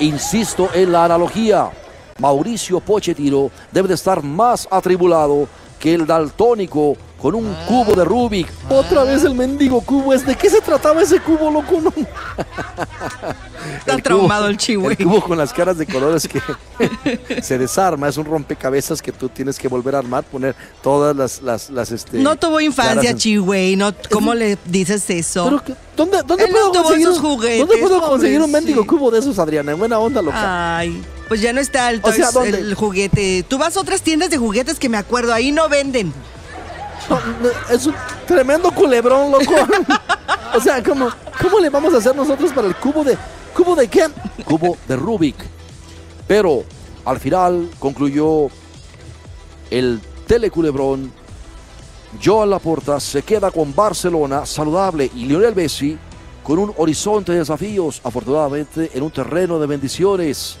insisto 0.00 0.70
en 0.74 0.92
la 0.92 1.04
analogía. 1.04 1.70
Mauricio 2.18 2.80
Pochettino 2.80 3.50
debe 3.70 3.88
de 3.88 3.94
estar 3.94 4.22
más 4.22 4.68
atribulado 4.70 5.48
que 5.78 5.94
el 5.94 6.06
daltónico 6.06 6.96
con 7.22 7.36
un 7.36 7.54
cubo 7.68 7.94
de 7.94 8.04
Rubik. 8.04 8.48
Otra 8.68 9.04
vez 9.04 9.22
el 9.22 9.34
mendigo 9.34 9.80
cubo. 9.80 10.12
¿Es 10.12 10.26
de 10.26 10.34
qué 10.34 10.50
se 10.50 10.60
trataba 10.60 11.00
ese 11.02 11.20
cubo, 11.20 11.50
loco? 11.52 11.80
No. 11.80 11.92
Está 13.78 13.96
traumado 13.98 14.48
el 14.48 14.56
chihuahua. 14.56 14.92
El 14.98 15.04
cubo 15.06 15.22
con 15.22 15.38
las 15.38 15.52
caras 15.52 15.78
de 15.78 15.86
colores 15.86 16.26
que 16.28 16.40
se 17.42 17.58
desarma. 17.58 18.08
Es 18.08 18.16
un 18.16 18.24
rompecabezas 18.24 19.00
que 19.00 19.12
tú 19.12 19.28
tienes 19.28 19.56
que 19.58 19.68
volver 19.68 19.94
a 19.94 19.98
armar, 19.98 20.24
poner 20.24 20.56
todas 20.82 21.14
las, 21.14 21.40
las, 21.42 21.70
las 21.70 21.92
este, 21.92 22.18
No 22.18 22.34
tuvo 22.36 22.60
infancia, 22.60 23.14
Chihuey. 23.16 23.76
No, 23.76 23.92
¿Cómo 24.10 24.34
le 24.34 24.58
dices 24.64 25.08
eso? 25.10 25.44
Pero 25.44 25.62
que- 25.64 25.74
¿Dónde, 25.96 26.22
dónde 26.26 26.44
Él 26.44 26.50
puedo 26.50 26.72
conseguir 26.72 27.06
esos 27.06 27.20
juguetes, 27.20 27.58
¿Dónde 27.60 27.76
puedo 27.76 28.00
conseguir 28.00 28.40
un 28.40 28.50
mendigo 28.50 28.84
cubo 28.86 29.10
de 29.12 29.20
esos, 29.20 29.38
Adriana? 29.38 29.72
En 29.72 29.78
buena 29.78 29.98
onda, 29.98 30.22
loca. 30.22 30.78
Ay, 30.78 31.00
pues 31.28 31.40
ya 31.40 31.52
no 31.52 31.60
está 31.60 31.90
el, 31.90 32.00
O 32.02 32.10
sea, 32.10 32.30
Toys- 32.32 32.54
el 32.54 32.74
juguete. 32.74 33.44
Tú 33.46 33.58
vas 33.58 33.76
a 33.76 33.80
otras 33.80 34.02
tiendas 34.02 34.30
de 34.30 34.38
juguetes 34.38 34.78
que 34.78 34.88
me 34.88 34.96
acuerdo, 34.96 35.32
ahí 35.32 35.52
no 35.52 35.68
venden. 35.68 36.12
Es 37.70 37.86
un 37.86 37.94
tremendo 38.26 38.70
culebrón, 38.70 39.32
loco. 39.32 39.54
o 40.54 40.60
sea, 40.60 40.82
¿cómo, 40.82 41.08
¿cómo 41.40 41.60
le 41.60 41.70
vamos 41.70 41.94
a 41.94 41.98
hacer 41.98 42.14
nosotros 42.14 42.52
para 42.52 42.68
el 42.68 42.76
cubo 42.76 43.04
de... 43.04 43.16
¿Cubo 43.54 43.74
de 43.74 43.88
qué? 43.88 44.08
cubo 44.44 44.76
de 44.88 44.96
Rubik. 44.96 45.36
Pero 46.26 46.64
al 47.04 47.20
final 47.20 47.68
concluyó 47.78 48.48
el 49.70 50.00
teleculebrón. 50.26 51.12
Joan 52.22 52.50
Laporta 52.50 53.00
se 53.00 53.22
queda 53.22 53.50
con 53.50 53.74
Barcelona 53.74 54.44
saludable 54.44 55.10
y 55.14 55.24
Lionel 55.24 55.54
Messi 55.54 55.98
con 56.42 56.58
un 56.58 56.74
horizonte 56.76 57.32
de 57.32 57.38
desafíos, 57.38 58.00
afortunadamente 58.04 58.90
en 58.92 59.02
un 59.02 59.10
terreno 59.10 59.58
de 59.58 59.66
bendiciones 59.66 60.56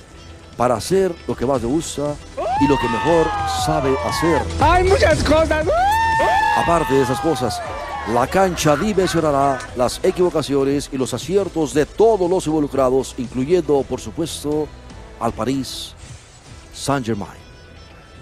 para 0.56 0.76
hacer 0.76 1.14
lo 1.26 1.34
que 1.34 1.44
más 1.44 1.60
le 1.60 1.68
gusta, 1.68 2.14
y 2.60 2.68
lo 2.68 2.78
que 2.78 2.88
mejor 2.88 3.26
sabe 3.66 3.94
hacer. 4.06 4.42
Hay 4.60 4.84
muchas 4.84 5.22
cosas. 5.24 5.66
Aparte 6.56 6.94
de 6.94 7.02
esas 7.02 7.20
cosas, 7.20 7.60
la 8.12 8.26
cancha 8.26 8.76
dimensionará 8.76 9.58
las 9.76 10.00
equivocaciones 10.02 10.88
y 10.92 10.98
los 10.98 11.14
aciertos 11.14 11.72
de 11.74 11.86
todos 11.86 12.28
los 12.28 12.46
involucrados, 12.46 13.14
incluyendo, 13.18 13.82
por 13.88 14.00
supuesto, 14.00 14.66
al 15.20 15.32
París 15.32 15.94
Saint-Germain. 16.74 17.40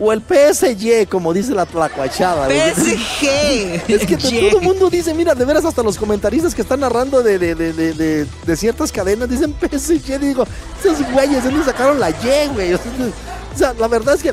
O 0.03 0.11
el 0.15 0.23
PSG, 0.23 1.07
como 1.11 1.31
dice 1.35 1.53
la 1.55 1.67
tlacuachada. 1.67 2.49
PSG. 2.49 3.83
Es 3.89 4.07
que 4.07 4.17
todo 4.17 4.59
el 4.59 4.63
mundo 4.63 4.89
dice, 4.89 5.13
mira, 5.13 5.35
de 5.35 5.45
veras 5.45 5.65
hasta 5.67 5.83
los 5.83 5.99
comentaristas 5.99 6.55
que 6.55 6.63
están 6.63 6.81
narrando 6.81 7.23
de, 7.23 7.39
de, 7.39 7.55
de, 7.55 7.73
de, 7.75 7.93
de- 7.93 8.27
de 8.47 8.57
ciertas 8.57 8.91
cadenas 8.91 9.29
dicen 9.29 9.55
PSG, 9.61 10.19
digo, 10.19 10.45
esos 10.83 11.13
güeyes, 11.13 11.45
¿dónde 11.45 11.65
sacaron 11.65 12.01
la 12.01 12.09
Y, 12.11 12.49
güey? 12.55 12.73
Sea, 13.61 13.75
la 13.75 13.89
verdad 13.89 14.15
es 14.15 14.23
que 14.23 14.33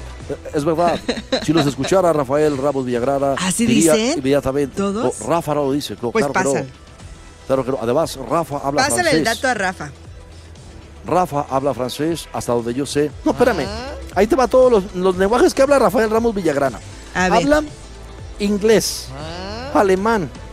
Es 0.53 0.63
verdad, 0.65 0.97
si 1.43 1.51
los 1.53 1.65
escuchara 1.65 2.11
Rafael 2.13 2.57
Ramos 2.57 2.85
Villagrana, 2.85 3.33
¿Así 3.33 3.65
diría 3.65 3.93
dicen? 3.93 4.19
inmediatamente. 4.19 4.75
¿Todos? 4.77 5.19
Rafa 5.19 5.53
no 5.53 5.65
lo 5.65 5.71
dice, 5.73 5.95
no, 6.01 6.11
Pues 6.11 6.25
claro 6.25 6.53
que 6.53 6.59
no. 6.61 6.65
Claro 7.47 7.65
que 7.65 7.71
no. 7.71 7.79
Además, 7.81 8.15
Rafa 8.29 8.57
habla 8.63 8.81
Pásale 8.83 9.01
francés. 9.03 9.13
el 9.19 9.23
dato 9.25 9.47
a 9.47 9.53
Rafa. 9.53 9.91
Rafa 11.05 11.45
habla 11.49 11.73
francés, 11.73 12.27
hasta 12.33 12.53
donde 12.53 12.73
yo 12.73 12.85
sé. 12.85 13.11
No, 13.25 13.31
espérame. 13.31 13.65
Ahí 14.15 14.27
te 14.27 14.35
va 14.35 14.47
todos 14.47 14.71
los, 14.71 14.95
los 14.95 15.15
lenguajes 15.17 15.53
que 15.53 15.61
habla 15.61 15.77
Rafael 15.79 16.09
Ramos 16.09 16.33
Villagrana. 16.33 16.79
A 17.13 17.29
ver. 17.29 17.33
Habla 17.43 17.63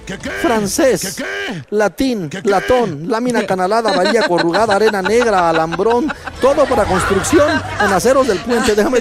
inglés, 0.05 0.21
alemán, 0.21 0.41
francés, 0.43 1.23
latín, 1.71 2.31
latón, 2.45 3.09
lámina 3.09 3.47
canalada, 3.47 3.97
varilla 3.97 4.27
corrugada, 4.29 4.77
arena 4.77 5.03
negra, 5.03 5.49
alambrón, 5.51 6.13
todo 6.41 6.65
para 6.67 6.85
construcción 6.85 7.51
en 7.81 7.93
aceros 7.93 8.27
del 8.27 8.39
puente. 8.39 8.75
Déjame. 8.75 8.99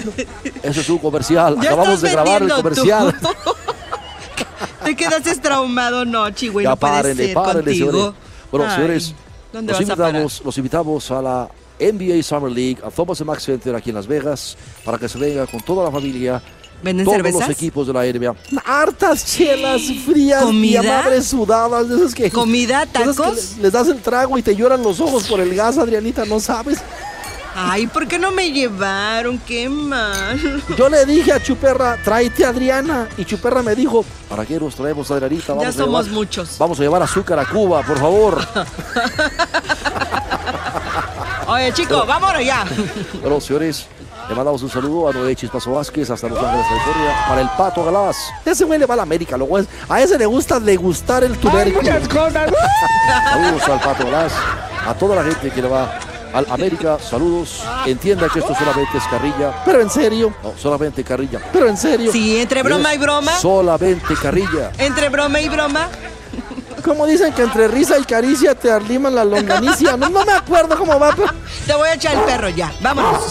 Eso 0.62 0.80
es 0.80 0.88
un 0.88 0.98
comercial. 0.98 1.56
Ya 1.60 1.70
Acabamos 1.72 2.00
de 2.00 2.10
grabar 2.10 2.42
el 2.42 2.50
comercial. 2.50 3.14
tú. 3.20 3.28
Te 4.84 4.94
quedaste 4.94 5.34
traumado, 5.36 6.04
no, 6.04 6.26
güey, 6.52 6.64
ya 6.64 6.70
no 6.70 6.76
contigo. 6.76 7.64
señores. 7.64 8.14
Bueno, 8.50 8.66
Ay, 8.68 8.74
señores, 8.74 9.14
¿dónde 9.52 9.72
los 9.72 9.80
vas 9.80 9.88
a 9.88 9.92
invitamos, 9.92 10.42
los 10.44 10.58
invitamos 10.58 11.10
a 11.10 11.22
la 11.22 11.48
NBA 11.80 12.22
Summer 12.22 12.52
League, 12.52 12.78
a 12.84 12.90
Thomas 12.90 13.20
Mack 13.24 13.40
Center 13.40 13.74
aquí 13.74 13.90
en 13.90 13.96
Las 13.96 14.06
Vegas, 14.06 14.56
para 14.84 14.98
que 14.98 15.08
se 15.08 15.18
venga 15.18 15.46
con 15.46 15.60
toda 15.62 15.84
la 15.84 15.90
familia. 15.90 16.42
¿Venden 16.84 17.04
todos 17.06 17.16
cervezas? 17.16 17.40
los 17.48 17.50
equipos 17.50 17.86
de 17.86 17.92
la 17.94 18.02
NBA. 18.04 18.34
Hartas 18.64 19.24
chelas 19.24 19.80
frías 20.04 20.42
¿Comida? 20.44 20.82
y 20.82 20.86
a 20.86 21.02
madres 21.02 21.26
sudadas, 21.26 21.88
de 21.88 21.96
esas 21.96 22.14
que. 22.14 22.30
¿Comida? 22.30 22.84
que 22.86 22.92
¿Tacos? 23.04 23.56
les, 23.60 23.72
das 23.72 23.88
el 23.88 24.00
trago 24.02 24.36
y 24.38 24.42
te 24.42 24.54
lloran 24.54 24.82
los 24.82 25.00
ojos 25.00 25.24
por 25.24 25.40
el 25.40 25.54
gas, 25.54 25.78
Adrianita, 25.78 26.24
no 26.26 26.38
sabes. 26.40 26.78
Ay, 27.56 27.86
¿por 27.86 28.08
qué 28.08 28.18
no 28.18 28.32
me 28.32 28.50
llevaron? 28.50 29.38
Qué 29.38 29.68
mal. 29.68 30.60
Yo 30.76 30.88
le 30.88 31.06
dije 31.06 31.32
a 31.32 31.40
Chuperra, 31.40 31.96
tráete 32.02 32.44
a 32.44 32.48
Adriana. 32.48 33.08
Y 33.16 33.24
Chuperra 33.24 33.62
me 33.62 33.76
dijo, 33.76 34.04
¿Para 34.28 34.44
qué 34.44 34.58
nos 34.58 34.74
traemos 34.74 35.08
a 35.10 35.14
Adrianita? 35.14 35.46
Ya 35.46 35.54
Vamos 35.54 35.68
a 35.68 35.72
somos 35.72 36.04
llevar- 36.06 36.14
muchos. 36.18 36.58
Vamos 36.58 36.80
a 36.80 36.82
llevar 36.82 37.02
azúcar 37.04 37.38
a 37.38 37.46
Cuba, 37.46 37.82
por 37.82 37.96
favor. 37.98 38.44
Oye, 41.46 41.72
chico, 41.74 42.04
vámonos 42.06 42.44
ya. 42.44 42.64
Bueno, 43.20 43.40
señores, 43.40 43.86
le 44.28 44.34
mandamos 44.34 44.62
un 44.62 44.70
saludo 44.70 45.08
a 45.08 45.12
Noé 45.12 45.36
Chispazo 45.36 45.72
Vázquez 45.72 46.08
hasta 46.10 46.28
Los 46.28 46.38
Ángeles, 46.38 46.66
California, 46.68 47.24
para 47.28 47.40
el 47.42 47.48
Pato 47.50 47.84
Galás. 47.84 48.16
ese 48.44 48.64
güey 48.64 48.78
le 48.78 48.86
va 48.86 48.94
a 48.94 48.96
la 48.98 49.02
América, 49.02 49.36
lo 49.36 49.44
güey. 49.44 49.66
A 49.88 50.00
ese 50.00 50.18
le 50.18 50.26
gusta 50.26 50.58
degustar 50.58 51.24
el 51.24 51.32
Hay 51.32 51.38
tubérculo. 51.38 51.82
muchas 51.82 52.08
cosas. 52.08 52.50
Saludos 53.32 53.68
al 53.68 53.80
Pato 53.80 54.04
Galás, 54.06 54.32
a 54.86 54.94
toda 54.94 55.16
la 55.16 55.24
gente 55.24 55.50
que 55.50 55.60
le 55.62 55.68
va 55.68 55.98
al 56.32 56.46
América, 56.50 56.98
saludos. 56.98 57.62
Entienda 57.86 58.28
que 58.28 58.40
esto 58.40 58.54
solamente 58.54 58.98
es 58.98 59.04
carrilla. 59.04 59.62
Pero 59.64 59.80
en 59.80 59.90
serio, 59.90 60.34
No, 60.42 60.52
solamente 60.60 61.04
carrilla. 61.04 61.40
pero 61.52 61.68
en 61.68 61.76
serio. 61.76 62.10
Sí, 62.10 62.38
entre 62.40 62.62
broma 62.62 62.92
y 62.94 62.98
broma. 62.98 63.32
Solamente 63.38 64.14
carrilla. 64.20 64.72
Entre 64.78 65.08
broma 65.10 65.38
y 65.40 65.48
broma. 65.48 65.88
Como 66.84 67.06
dicen 67.06 67.32
que 67.32 67.42
entre 67.42 67.68
risa 67.68 67.98
y 67.98 68.04
caricia 68.04 68.54
te 68.54 68.70
arriman 68.70 69.14
la 69.14 69.24
longanicia. 69.24 69.96
No, 69.96 70.08
no 70.10 70.24
me 70.24 70.32
acuerdo 70.32 70.76
cómo 70.76 70.98
va, 70.98 71.12
pero... 71.16 71.28
Te 71.66 71.72
voy 71.74 71.88
a 71.88 71.94
echar 71.94 72.14
el 72.14 72.20
perro 72.24 72.48
ya. 72.50 72.70
Vámonos. 72.80 73.22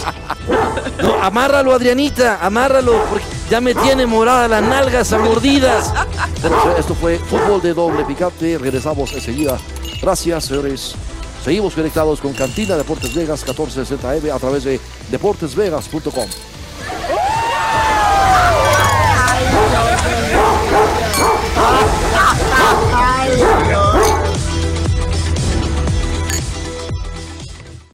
Amárralo, 1.21 1.73
Adrianita, 1.73 2.39
amárralo, 2.41 3.03
porque 3.09 3.25
ya 3.49 3.61
me 3.61 3.73
tiene 3.73 4.05
morada 4.05 4.47
las 4.47 4.63
nalgas 4.63 5.13
a 5.13 5.17
mordidas. 5.19 5.93
Bueno, 6.41 6.57
esto 6.77 6.95
fue 6.95 7.17
Fútbol 7.17 7.61
de 7.61 7.73
Doble 7.73 8.03
Picante. 8.05 8.57
Regresamos 8.57 9.13
enseguida. 9.13 9.57
Gracias, 10.01 10.45
señores. 10.45 10.95
Seguimos 11.43 11.73
conectados 11.73 12.21
con 12.21 12.33
Cantina 12.33 12.77
Deportes 12.77 13.13
Vegas 13.13 13.45
1460M 13.45 14.33
a 14.33 14.39
través 14.39 14.63
de 14.63 14.79
deportesvegas.com. 15.11 16.52